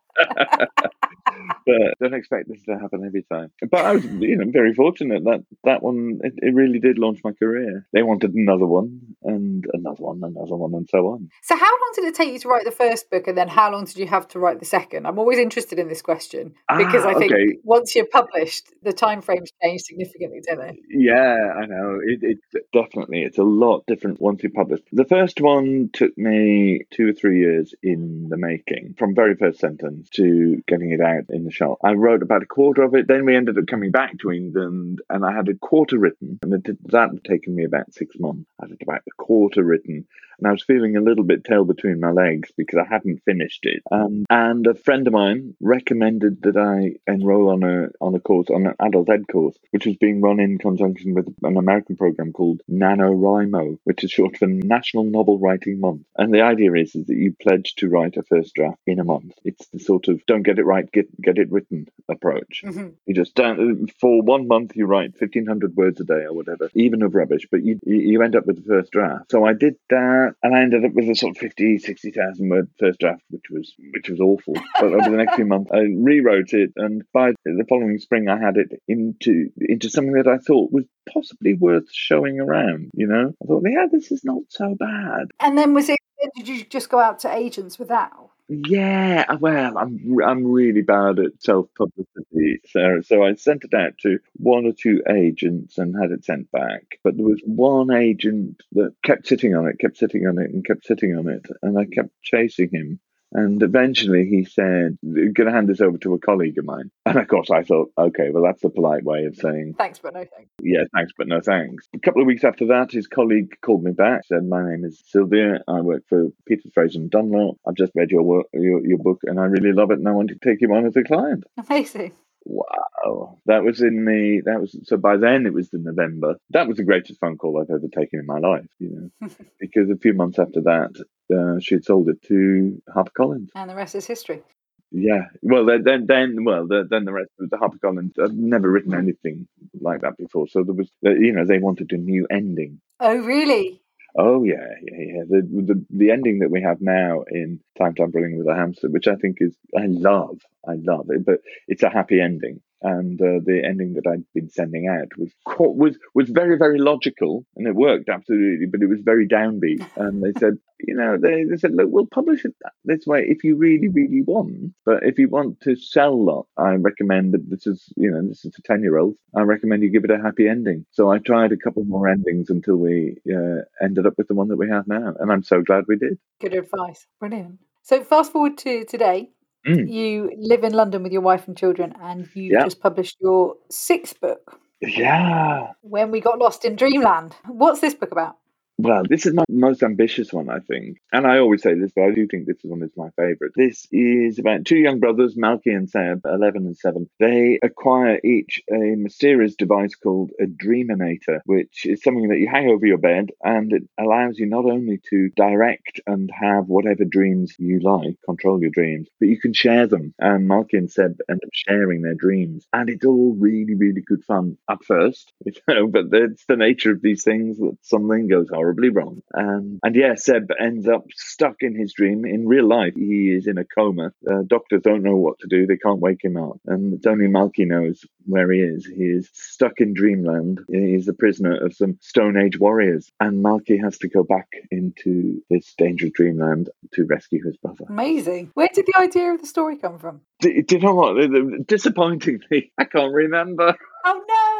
but 1.67 1.99
don't 2.01 2.15
expect 2.15 2.49
this 2.49 2.63
to 2.65 2.74
happen 2.81 3.05
every 3.05 3.25
time. 3.31 3.51
But 3.71 3.85
I 3.85 3.93
was, 3.93 4.05
you 4.05 4.37
know, 4.37 4.51
very 4.51 4.75
fortunate 4.75 5.25
that 5.25 5.45
that 5.65 5.83
one 5.83 6.21
it, 6.23 6.35
it 6.39 6.55
really 6.55 6.79
did 6.79 6.99
launch 6.99 7.21
my 7.25 7.33
career. 7.33 7.87
They 7.93 8.03
wanted 8.03 8.35
another 8.35 8.67
one 8.67 9.01
and 9.23 9.65
another 9.73 10.03
one, 10.03 10.21
another 10.23 10.57
one, 10.57 10.75
and 10.75 10.89
so 10.89 10.99
on. 11.09 11.29
So, 11.43 11.57
how 11.57 11.71
long 11.71 11.93
did 11.95 12.05
it 12.05 12.15
take 12.15 12.33
you 12.33 12.39
to 12.41 12.49
write 12.49 12.65
the 12.65 12.71
first 12.71 13.11
book, 13.11 13.27
and 13.29 13.37
then 13.37 13.49
how 13.49 13.71
long 13.71 13.85
did 13.85 13.97
you 13.97 14.07
have 14.07 14.29
to 14.29 14.39
write 14.39 14.59
the 14.61 14.67
second? 14.67 15.07
I'm 15.07 15.19
always 15.19 15.39
interested 15.39 15.79
in 15.79 15.89
this 15.89 16.03
question 16.03 16.55
because 16.77 17.05
Ah, 17.05 17.11
I 17.11 17.15
think 17.15 17.33
okay. 17.33 17.57
once 17.63 17.95
you're 17.95 18.07
published, 18.07 18.73
the 18.83 18.93
time 18.93 19.23
frames 19.23 19.51
change 19.63 19.83
significantly, 19.83 20.41
don't 20.47 20.61
they? 20.61 20.79
Yeah, 20.89 21.53
I 21.57 21.67
know. 21.67 21.99
It, 22.05 22.21
it 22.23 22.39
definitely 22.73 23.23
it's 23.23 23.39
a 23.39 23.43
lot 23.43 23.85
different 23.87 24.21
once 24.21 24.43
you 24.43 24.51
publish. 24.51 24.81
The 24.93 25.05
first 25.05 25.41
one 25.41 25.91
took 25.93 26.17
me 26.17 26.81
two 26.91 27.09
or 27.09 27.13
three 27.13 27.41
years 27.41 27.75
in 27.83 28.29
the 28.29 28.37
making, 28.37 28.95
from 28.99 29.15
very 29.15 29.35
first 29.37 29.61
sentence 29.61 30.09
to 30.11 30.63
getting 30.67 30.91
it 30.93 31.01
out 31.01 31.25
in 31.31 31.45
the 31.45 31.51
shop. 31.51 31.79
I 31.85 31.93
wrote 31.93 32.23
about 32.23 32.43
a 32.43 32.47
quarter 32.47 32.64
of 32.73 32.95
it. 32.95 33.07
Then 33.09 33.25
we 33.25 33.37
ended 33.37 33.59
up 33.59 33.67
coming 33.67 33.91
back 33.91 34.19
to 34.19 34.31
England, 34.31 35.01
and 35.11 35.25
I 35.25 35.33
had 35.33 35.49
a 35.49 35.55
quarter 35.55 35.99
written, 35.99 36.39
and 36.43 36.53
it 36.55 36.79
that 36.91 37.11
had 37.11 37.25
taken 37.25 37.55
me 37.55 37.65
about 37.65 37.93
six 37.93 38.17
months. 38.19 38.49
I 38.61 38.67
had 38.69 38.83
about 38.83 39.03
a 39.07 39.23
quarter 39.23 39.63
written. 39.63 40.07
And 40.39 40.49
I 40.49 40.53
was 40.53 40.65
feeling 40.65 40.97
a 40.97 41.01
little 41.01 41.25
bit 41.25 41.45
tail 41.45 41.65
between 41.65 42.01
my 42.01 42.11
legs 42.11 42.51
because 42.57 42.79
I 42.79 42.93
hadn't 42.93 43.23
finished 43.25 43.61
it. 43.65 43.83
Um, 43.91 44.25
and 44.31 44.67
a 44.67 44.75
friend 44.75 45.07
of 45.07 45.13
mine 45.13 45.55
recommended 45.61 46.43
that 46.43 46.57
I 46.57 46.97
enroll 47.11 47.51
on 47.51 47.63
a 47.63 47.89
on 48.01 48.15
a 48.15 48.21
course 48.21 48.49
on 48.51 48.67
an 48.67 48.75
adult 48.81 49.11
ed 49.11 49.27
course, 49.31 49.57
which 49.71 49.87
was 49.87 49.97
being 49.97 50.21
run 50.21 50.41
in 50.41 50.59
conjunction 50.59 51.15
with 51.15 51.33
an 51.43 51.57
American 51.57 51.97
program 51.97 52.33
called 52.33 52.61
NaNoWriMo, 52.71 53.79
which 53.85 54.05
is 54.05 54.11
short 54.11 54.37
for 54.37 54.47
National 54.47 55.05
Novel 55.05 55.39
Writing 55.39 55.81
Month. 55.81 56.03
And 56.17 56.33
the 56.33 56.43
idea 56.43 56.73
is, 56.75 56.95
is 56.95 57.07
that 57.07 57.17
you 57.17 57.35
pledge 57.41 57.75
to 57.77 57.89
write 57.89 58.17
a 58.17 58.23
first 58.23 58.55
draft 58.55 58.79
in 58.87 59.01
a 59.01 59.05
month. 59.05 59.33
It's 59.45 59.67
the 59.69 59.79
sort 59.79 60.09
of 60.09 60.25
don't 60.27 60.43
get 60.43 60.59
it 60.59 60.65
right, 60.65 60.91
get 60.91 61.09
get 61.21 61.39
it 61.39 61.51
written 61.51 61.87
approach. 62.09 62.63
hmm 62.65 62.89
You 63.07 63.15
just 63.15 63.35
don't, 63.35 63.91
for 64.01 64.23
one 64.23 64.49
month 64.49 64.73
you 64.75 64.87
write 64.87 65.17
fifteen 65.17 65.47
hundred 65.47 65.77
words 65.77 66.01
a 66.01 66.05
day 66.05 66.25
or 66.25 66.33
whatever, 66.33 66.71
even 66.75 67.03
of 67.03 67.15
rubbish, 67.15 67.47
but 67.51 67.63
you 67.63 67.79
you 67.85 67.99
you 68.15 68.23
end 68.23 68.37
up 68.37 68.47
with 68.47 68.57
the 68.57 68.69
first 68.69 68.93
draft. 68.93 69.31
So 69.31 69.45
I 69.45 69.53
did 69.53 69.77
that, 69.91 70.24
and 70.43 70.55
I 70.55 70.63
ended 70.63 70.85
up 70.85 70.93
with 70.93 71.09
a 71.09 71.15
sort 71.15 71.37
of 71.37 71.39
50, 71.39 71.79
60,000 71.79 72.49
word 72.49 72.69
first 72.79 73.01
draft, 73.01 73.23
which 73.31 73.45
was 73.51 73.75
which 73.93 74.09
was 74.09 74.21
awful. 74.21 74.55
But 74.81 74.93
over 74.93 75.11
the 75.11 75.17
next 75.17 75.37
few 75.37 75.47
months, 75.47 75.71
I 75.73 75.81
rewrote 75.81 76.53
it, 76.53 76.73
and 76.77 77.03
by 77.13 77.33
the 77.45 77.65
following 77.69 77.99
spring, 77.99 78.29
I 78.29 78.39
had 78.39 78.57
it 78.57 78.83
into 78.89 79.51
into 79.57 79.89
something 79.89 80.15
that 80.15 80.29
I 80.29 80.39
thought 80.39 80.73
was 80.73 80.85
possibly 81.13 81.55
worth 81.55 81.91
showing 81.93 82.41
around. 82.41 82.91
You 82.95 83.07
know, 83.07 83.33
I 83.43 83.47
thought, 83.47 83.63
yeah, 83.69 83.87
this 83.91 84.11
is 84.11 84.25
not 84.25 84.43
so 84.49 84.75
bad. 84.79 85.29
And 85.41 85.57
then 85.57 85.75
was 85.75 85.89
it? 85.89 85.99
Did 86.37 86.49
you 86.49 86.65
just 86.65 86.89
go 86.89 86.99
out 86.99 87.19
to 87.21 87.35
agents 87.35 87.79
with 87.79 87.89
that? 87.89 88.13
Yeah, 88.49 89.25
uh, 89.29 89.39
well, 89.41 89.79
I'm 89.79 90.19
I'm 90.23 90.45
really 90.47 90.83
bad 90.83 91.19
at 91.19 91.43
self 91.43 91.69
publicity, 91.75 92.61
Sarah. 92.67 93.03
So 93.03 93.23
I 93.25 93.35
sent 93.35 93.65
it 93.65 93.73
out 93.73 93.97
to 94.03 94.19
one 94.37 94.67
or 94.67 94.73
two 94.73 95.03
agents 95.09 95.79
and 95.79 95.95
had 95.99 96.11
it 96.11 96.25
sent 96.27 96.51
back. 96.53 96.99
But 97.03 97.17
there 97.17 97.25
was 97.25 97.41
one 97.47 97.91
agent 97.91 98.63
that 98.73 98.95
kept 99.03 99.27
sitting 99.27 99.55
on 99.55 99.67
it, 99.67 99.79
kept 99.79 99.97
sitting 99.97 100.27
on 100.27 100.39
it, 100.39 100.51
and 100.51 100.65
kept 100.65 100.85
sitting 100.85 101.17
on 101.17 101.29
it, 101.29 101.47
and 101.63 101.79
I 101.79 101.87
kept 101.87 102.11
chasing 102.23 102.69
him. 102.71 103.01
And 103.35 103.63
eventually 103.63 104.27
he 104.27 104.45
said, 104.45 104.97
"Going 105.03 105.35
to 105.35 105.51
hand 105.51 105.69
this 105.69 105.81
over 105.81 105.99
to 105.99 106.15
a 106.15 106.19
colleague 106.19 106.59
of 106.59 106.65
mine." 106.65 106.91
And 107.05 107.19
of 107.19 107.29
course, 107.29 107.51
I 107.51 107.63
thought, 107.63 107.91
okay, 107.99 108.31
well, 108.31 108.45
that's 108.45 108.65
a 108.65 108.71
polite 108.71 109.05
way 109.05 109.25
of 109.25 109.37
saying 109.37 109.75
Thanks, 109.77 109.99
but 109.99 110.15
no 110.15 110.25
thanks. 110.25 110.51
yeah, 110.63 110.85
thanks, 110.95 111.13
but 111.17 111.29
no 111.29 111.41
thanks. 111.41 111.87
A 111.95 111.99
couple 111.99 112.23
of 112.23 112.27
weeks 112.27 112.45
after 112.45 112.67
that, 112.67 112.93
his 112.93 113.07
colleague 113.07 113.55
called 113.61 113.83
me 113.85 113.93
back, 113.93 114.23
said, 114.27 114.45
My 114.45 114.63
name 114.69 114.85
is 114.85 115.03
Sylvia. 115.07 115.63
I 115.69 115.81
work 115.81 116.05
for 116.09 116.29
Peters 116.47 116.73
Fraser 116.73 116.99
and 116.99 117.11
Dunlop. 117.11 117.57
I've 117.67 117.75
just 117.75 117.93
read 117.95 118.11
your 118.11 118.23
work, 118.23 118.47
your, 118.53 118.87
your 118.87 118.99
book, 118.99 119.21
and 119.25 119.39
I 119.39 119.45
really 119.45 119.73
love 119.73 119.91
it, 119.91 119.99
and 119.99 120.09
I 120.09 120.13
want 120.13 120.29
to 120.29 120.37
take 120.37 120.61
you 120.61 120.73
on 120.73 120.87
as 120.87 120.97
a 120.97 121.03
client. 121.03 121.45
Amazing. 121.69 122.13
Wow. 122.47 123.39
That 123.47 123.65
was 123.65 123.81
in 123.81 124.05
the, 124.05 124.43
that 124.45 124.61
was, 124.61 124.77
so 124.85 124.97
by 124.97 125.17
then 125.17 125.47
it 125.47 125.53
was 125.53 125.71
the 125.71 125.79
November. 125.79 126.37
That 126.51 126.69
was 126.69 126.77
the 126.77 126.85
greatest 126.85 127.21
phone 127.21 127.37
call 127.39 127.61
I've 127.61 127.71
ever 127.71 127.89
taken 127.89 128.21
in 128.21 128.27
my 128.27 128.39
life, 128.39 128.67
you 128.79 129.11
know, 129.21 129.29
because 129.61 129.91
a 129.91 129.97
few 129.97 130.15
months 130.15 130.39
after 130.39 130.61
that, 130.63 130.91
uh, 131.33 131.61
she'd 131.61 131.85
sold 131.85 132.09
it 132.09 132.23
to 132.23 132.83
HarperCollins. 132.95 133.49
And 133.55 133.71
the 133.71 133.75
rest 133.75 133.95
is 133.95 134.07
history. 134.07 134.43
Yeah. 134.91 135.27
Well, 135.43 135.67
then, 135.67 136.07
then, 136.07 136.45
well, 136.45 136.67
the, 136.67 136.87
then 136.89 137.05
the 137.05 137.13
rest 137.13 137.31
of 137.41 137.51
the 137.51 137.57
HarperCollins. 137.57 138.19
I've 138.23 138.35
never 138.35 138.71
written 138.71 138.95
anything 138.95 139.49
like 139.81 140.03
that 140.03 140.17
before, 140.17 140.47
so 140.49 140.63
there 140.63 140.75
was, 140.75 140.91
you 141.03 141.33
know, 141.33 141.45
they 141.45 141.59
wanted 141.59 141.93
a 141.93 141.97
new 141.97 142.27
ending. 142.31 142.81
Oh, 143.01 143.17
really? 143.17 143.81
Oh 144.17 144.45
yeah, 144.45 144.69
yeah, 144.81 144.99
yeah. 144.99 145.23
The, 145.29 145.43
the 145.43 145.85
the 145.91 146.11
ending 146.13 146.39
that 146.39 146.51
we 146.51 146.63
have 146.63 146.81
now 146.81 147.25
in 147.29 147.59
Time 147.77 147.95
Traveling 147.95 148.39
with 148.39 148.47
a 148.47 148.55
Hamster, 148.55 148.89
which 148.89 149.09
I 149.09 149.17
think 149.17 149.39
is 149.41 149.57
I 149.77 149.87
love, 149.87 150.39
I 150.69 150.75
love 150.75 151.07
it, 151.11 151.25
but 151.27 151.41
it's 151.67 151.83
a 151.83 151.91
happy 151.91 152.21
ending 152.21 152.61
and 152.85 153.21
uh, 153.21 153.41
the 153.45 153.63
ending 153.65 153.95
that 153.95 154.07
I'd 154.07 154.25
been 154.35 154.51
sending 154.51 154.87
out 154.87 155.09
was 155.17 155.33
was 155.59 155.99
was 156.15 156.29
very 156.29 156.59
very 156.59 156.79
logical 156.79 157.45
and 157.57 157.67
it 157.67 157.75
worked 157.75 158.11
absolutely, 158.11 158.67
but 158.67 158.83
it 158.83 158.89
was 158.89 159.01
very 159.01 159.27
downbeat. 159.27 159.85
And 159.97 160.23
they 160.23 160.39
said, 160.39 160.59
you 160.79 160.95
know, 160.95 161.17
they, 161.21 161.45
they 161.45 161.57
said, 161.57 161.73
look, 161.73 161.89
we'll 161.91 162.07
publish 162.07 162.45
it 162.45 162.55
this 162.85 163.07
way 163.07 163.25
if 163.27 163.43
you 163.43 163.57
really 163.57 163.89
really 163.89 164.23
want, 164.23 164.75
but 164.85 165.03
if 165.03 165.19
you 165.19 165.29
want 165.29 165.63
to 165.63 165.77
sell 165.77 166.23
lot, 166.23 166.47
I 166.59 166.75
recommend 166.75 167.33
that 167.33 167.49
this 167.49 167.67
is 167.67 167.93
you 167.97 168.11
know 168.11 168.29
this 168.29 168.45
is 168.45 168.55
a 168.59 168.63
ten 168.63 168.83
year 168.83 168.99
old. 168.99 169.17
I 169.35 169.41
recommend 169.41 169.83
you 169.83 169.91
give 169.91 170.05
it 170.05 170.11
a 170.11 170.23
happy 170.23 170.47
ending. 170.47 170.85
So 170.93 171.11
I 171.11 171.19
tried 171.19 171.53
a 171.53 171.57
couple 171.57 171.85
more 171.85 172.09
endings 172.09 172.51
until 172.51 172.77
we 172.77 173.17
uh, 173.35 173.63
ended 173.83 174.07
up 174.07 174.15
with 174.19 174.29
the 174.29 174.35
one 174.35 174.49
that 174.49 174.59
we 174.59 174.69
have 174.69 174.87
now, 174.87 175.15
and 175.19 175.33
I'm 175.33 175.43
so 175.43 175.63
glad 175.63 175.85
we 175.89 175.97
did. 175.97 176.19
Good 176.41 176.55
advice, 176.55 177.07
brilliant. 177.19 177.61
So 177.83 178.03
fast 178.03 178.33
forward 178.33 178.59
to 178.59 178.85
today. 178.85 179.31
Mm. 179.67 179.91
You 179.91 180.31
live 180.37 180.63
in 180.63 180.73
London 180.73 181.03
with 181.03 181.13
your 181.13 181.23
wife 181.23 181.49
and 181.49 181.57
children, 181.57 181.95
and 182.01 182.29
you 182.35 182.53
yeah. 182.53 182.65
just 182.65 182.81
published 182.81 183.17
your 183.21 183.57
sixth 183.71 184.21
book. 184.21 184.61
Yeah. 184.81 185.73
When 185.81 186.11
we 186.11 186.21
got 186.21 186.39
lost 186.39 186.65
in 186.65 186.77
Dreamland. 186.77 187.35
What's 187.47 187.81
this 187.81 187.95
book 187.95 188.13
about? 188.13 188.37
Well, 188.85 189.03
this 189.09 189.25
is 189.25 189.33
my 189.33 189.45
most 189.49 189.83
ambitious 189.83 190.31
one, 190.31 190.51
I 190.51 190.59
think. 190.59 190.99
And 191.11 191.27
I 191.27 191.39
always 191.39 191.63
say 191.63 191.73
this, 191.73 191.93
but 191.97 192.05
I 192.05 192.11
do 192.11 192.27
think 192.27 192.47
this 192.47 192.59
one 192.63 192.83
is 192.83 192.91
my 192.99 193.09
favorite. 193.17 193.53
This 193.57 193.87
is 193.91 194.39
about 194.39 194.67
two 194.67 194.77
young 194.77 195.01
brothers, 195.01 195.37
Malky 195.37 195.75
and 195.75 195.89
Seb, 195.89 196.21
11 196.27 196.67
and 196.67 196.77
7. 196.77 197.09
They 197.19 197.59
acquire 197.63 198.21
each 198.23 198.61
a 198.71 198.95
mysterious 198.95 199.55
device 199.55 199.95
called 199.95 200.33
a 200.39 200.45
Dreaminator, 200.45 201.41
which 201.47 201.87
is 201.87 202.03
something 202.03 202.29
that 202.29 202.39
you 202.41 202.47
hang 202.47 202.69
over 202.69 202.85
your 202.85 202.99
bed 202.99 203.31
and 203.43 203.73
it 203.73 203.85
allows 203.99 204.39
you 204.39 204.45
not 204.45 204.67
only 204.67 205.01
to 205.09 205.31
direct 205.35 206.03
and 206.07 206.31
have 206.39 206.67
whatever 206.67 207.07
dreams 207.07 207.55
you 207.59 207.81
like, 207.83 208.17
control 208.27 208.61
your 208.61 208.71
dreams, 208.71 209.09
but 209.19 209.31
you 209.31 209.41
can 209.41 209.55
share 209.55 209.87
them. 209.87 210.13
And 210.19 210.47
Malky 210.47 210.75
and 210.75 210.91
Seb 210.91 211.17
end 211.31 211.41
up 211.43 211.51
sharing 211.55 212.03
their 212.03 212.17
dreams. 212.17 212.67
And 212.75 212.91
it's 212.91 213.07
all 213.07 213.35
really, 213.39 213.77
really 213.77 214.03
good 214.07 214.25
fun 214.25 214.59
at 214.69 214.85
first, 214.85 215.33
you 215.47 215.55
know, 215.69 215.87
but 215.87 216.05
it's 216.13 216.45
the 216.45 216.57
nature 216.57 216.91
of 216.91 217.01
these 217.01 217.25
things 217.25 217.57
that 217.57 217.79
something 217.81 218.29
goes 218.29 218.51
on 218.51 218.74
horribly 218.75 218.91
wrong. 218.91 219.23
Um, 219.37 219.79
and 219.83 219.95
yeah, 219.95 220.15
Seb 220.17 220.51
ends 220.61 220.89
up 220.89 221.05
stuck 221.15 221.57
in 221.61 221.75
his 221.75 221.93
dream. 221.93 222.25
In 222.25 222.47
real 222.47 222.69
life, 222.69 222.95
he 222.97 223.33
is 223.33 223.47
in 223.47 223.59
a 223.59 223.65
coma. 223.65 224.13
Uh, 224.29 224.43
doctors 224.47 224.83
don't 224.83 225.03
know 225.03 225.17
what 225.17 225.39
to 225.41 225.47
do. 225.49 225.67
They 225.67 225.77
can't 225.77 226.01
wake 226.01 226.25
him 226.25 226.37
up. 226.37 226.61
And 226.67 226.95
it's 226.95 227.07
only 227.07 227.27
Malky 227.27 227.67
knows 227.67 228.05
where 228.27 228.51
he 228.51 228.61
is. 228.61 228.87
He 228.87 229.05
is 229.05 229.31
stuck 229.33 229.81
in 229.81 229.95
dreamland. 229.95 230.61
He's 230.69 231.09
a 231.09 231.13
prisoner 231.13 231.65
of 231.65 231.75
some 231.75 231.99
Stone 232.01 232.37
Age 232.37 232.59
warriors. 232.59 233.11
And 233.21 233.45
Malky 233.45 233.83
has 233.83 233.99
to 233.99 234.09
go 234.09 234.23
back 234.23 234.49
into 234.71 235.43
this 235.51 235.75
dangerous 235.77 236.13
dreamland 236.15 236.71
to 236.95 237.05
rescue 237.05 237.45
his 237.45 237.57
brother. 237.57 237.85
Amazing. 237.89 238.51
Where 238.55 238.69
did 238.73 238.87
the 238.87 238.99
idea 238.99 239.33
of 239.33 239.41
the 239.41 239.47
story 239.47 239.77
come 239.77 239.99
from? 239.99 240.21
Do, 240.41 240.63
do 240.63 240.77
you 240.77 240.83
know 240.83 240.95
what? 240.95 241.67
Disappointingly, 241.67 242.73
I 242.79 242.85
can't 242.85 243.13
remember. 243.13 243.77
Oh 244.07 244.23
no! 244.29 244.54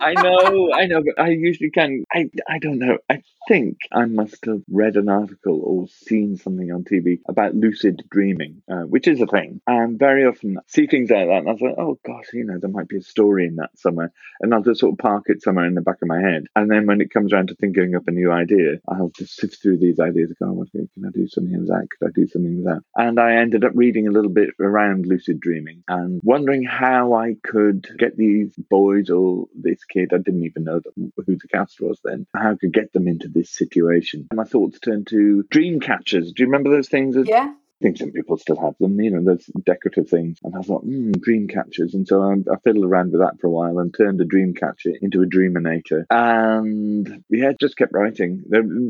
I 0.00 0.12
know, 0.14 0.72
I 0.74 0.86
know, 0.86 1.02
but 1.02 1.22
I 1.22 1.30
usually 1.30 1.70
can. 1.70 2.04
I, 2.12 2.28
I 2.48 2.58
don't 2.58 2.78
know. 2.78 2.98
I 3.08 3.22
think 3.48 3.78
I 3.92 4.06
must 4.06 4.44
have 4.46 4.62
read 4.68 4.96
an 4.96 5.08
article 5.08 5.60
or 5.62 5.86
seen 5.88 6.36
something 6.36 6.70
on 6.72 6.84
TV 6.84 7.20
about 7.28 7.54
lucid 7.54 8.02
dreaming, 8.10 8.62
uh, 8.70 8.82
which 8.82 9.06
is 9.06 9.20
a 9.20 9.26
thing. 9.26 9.60
And 9.66 9.98
very 9.98 10.24
often 10.24 10.58
I 10.58 10.62
see 10.66 10.86
things 10.86 11.10
like 11.10 11.28
that, 11.28 11.38
and 11.38 11.50
I 11.50 11.54
thought, 11.54 11.78
oh 11.78 11.98
gosh, 12.04 12.26
you 12.32 12.44
know, 12.44 12.58
there 12.60 12.70
might 12.70 12.88
be 12.88 12.98
a 12.98 13.02
story 13.02 13.46
in 13.46 13.56
that 13.56 13.70
somewhere. 13.76 14.12
And 14.40 14.52
I'll 14.52 14.62
just 14.62 14.80
sort 14.80 14.92
of 14.92 14.98
park 14.98 15.24
it 15.26 15.42
somewhere 15.42 15.66
in 15.66 15.74
the 15.74 15.80
back 15.80 16.02
of 16.02 16.08
my 16.08 16.20
head. 16.20 16.44
And 16.56 16.70
then 16.70 16.86
when 16.86 17.00
it 17.00 17.12
comes 17.12 17.32
around 17.32 17.48
to 17.48 17.54
thinking 17.54 17.94
up 17.94 18.08
a 18.08 18.10
new 18.10 18.32
idea, 18.32 18.78
I'll 18.88 19.12
just 19.16 19.36
sift 19.36 19.62
through 19.62 19.78
these 19.78 20.00
ideas 20.00 20.32
and 20.40 20.56
go, 20.56 20.60
oh, 20.60 20.66
can 20.72 21.04
I 21.06 21.10
do 21.12 21.28
something 21.28 21.58
with 21.58 21.68
that? 21.68 21.86
Could 21.90 22.08
I 22.08 22.10
do 22.14 22.26
something 22.26 22.56
with 22.56 22.66
that? 22.66 22.80
And 22.96 23.20
I 23.20 23.36
ended 23.36 23.64
up 23.64 23.72
reading 23.74 24.08
a 24.08 24.10
little 24.10 24.30
bit 24.30 24.50
around 24.60 25.06
lucid 25.06 25.40
dreaming 25.40 25.84
and 25.88 26.20
wondering 26.24 26.64
how 26.64 27.14
I 27.14 27.34
could 27.44 27.86
get 27.98 28.16
these 28.16 28.54
boys 28.68 29.10
or 29.10 29.46
this 29.54 29.83
kid, 29.84 30.12
I 30.12 30.18
didn't 30.18 30.44
even 30.44 30.64
know 30.64 30.80
who 30.96 31.36
the 31.36 31.48
cast 31.48 31.80
was 31.80 32.00
then, 32.04 32.26
how 32.34 32.52
I 32.52 32.56
could 32.56 32.72
get 32.72 32.92
them 32.92 33.08
into 33.08 33.28
this 33.28 33.50
situation. 33.50 34.28
My 34.32 34.44
thoughts 34.44 34.78
turned 34.80 35.08
to 35.08 35.44
dream 35.50 35.80
catchers. 35.80 36.32
Do 36.32 36.42
you 36.42 36.46
remember 36.46 36.70
those 36.70 36.88
things? 36.88 37.16
Yeah 37.26 37.54
think 37.84 37.98
some 37.98 38.12
people 38.12 38.38
still 38.38 38.58
have 38.58 38.74
them, 38.80 38.98
you 38.98 39.10
know, 39.10 39.22
those 39.22 39.44
decorative 39.66 40.08
things. 40.08 40.38
And 40.42 40.56
I 40.56 40.62
thought, 40.62 40.84
hmm, 40.84 41.12
dream 41.12 41.48
catchers. 41.48 41.92
And 41.92 42.08
so 42.08 42.22
I, 42.22 42.32
I, 42.50 42.56
fiddled 42.64 42.86
around 42.86 43.12
with 43.12 43.20
that 43.20 43.38
for 43.40 43.48
a 43.48 43.50
while 43.50 43.78
and 43.78 43.94
turned 43.94 44.20
a 44.22 44.24
dream 44.24 44.54
catcher 44.54 44.92
into 45.02 45.20
a 45.20 45.26
dreaminator. 45.26 46.04
And 46.08 47.22
yeah, 47.28 47.52
just 47.60 47.76
kept 47.76 47.92
writing. 47.92 48.42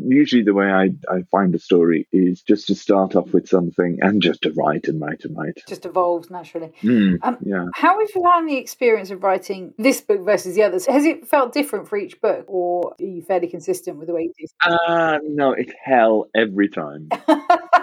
Usually 0.07 0.45
the 0.45 0.55
way 0.55 0.67
I, 0.67 0.91
I 1.11 1.23
find 1.33 1.53
a 1.57 1.59
story 1.59 2.07
is 2.13 2.43
just 2.43 2.69
to 2.69 2.77
start 2.77 3.17
off 3.17 3.33
with 3.33 3.49
something 3.49 3.99
and 4.01 4.23
just 4.23 4.43
to 4.43 4.53
write 4.53 4.87
and 4.87 5.01
write 5.01 5.25
and 5.25 5.37
write. 5.37 5.59
Just 5.67 5.87
evolves 5.87 6.31
naturally. 6.31 6.73
Mm, 6.83 7.19
um, 7.23 7.39
yeah. 7.45 7.67
How 7.75 7.99
have 7.99 8.09
you 8.15 8.23
found 8.23 8.49
the 8.49 8.59
experience 8.59 9.11
of 9.11 9.25
writing 9.25 9.75
this 9.77 10.01
book 10.01 10.21
versus 10.21 10.55
the 10.55 10.63
others? 10.63 10.87
Has 10.87 11.05
it 11.05 11.27
felt 11.27 11.53
different 11.53 11.89
for 11.89 11.97
each 11.97 12.21
book 12.21 12.45
or 12.47 12.95
are 13.01 13.05
you 13.05 13.23
fairly 13.23 13.49
consistent 13.49 13.97
with 13.97 14.07
the 14.07 14.15
way 14.15 14.23
you 14.23 14.33
do? 14.39 14.71
Uh, 14.71 15.19
no, 15.25 15.51
it's 15.51 15.73
hell 15.85 16.29
every 16.37 16.69
time. 16.69 17.09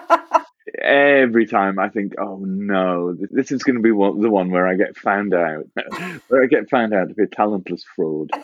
every 0.82 1.46
time 1.48 1.80
I 1.80 1.89
think, 1.89 2.13
oh 2.20 2.39
no, 2.44 3.15
this 3.32 3.52
is 3.52 3.63
going 3.63 3.78
to 3.78 3.82
be 3.82 3.91
one, 3.91 4.20
the 4.20 4.30
one 4.30 4.52
where 4.52 4.67
I 4.67 4.76
get 4.76 4.98
found 4.98 5.34
out, 5.34 5.65
where 6.28 6.44
I 6.44 6.48
get 6.48 6.70
found 6.70 6.94
out 6.94 7.10
to 7.10 7.13
be 7.13 7.24
a 7.24 7.28
talentless 7.28 7.84
fraud. 7.96 8.32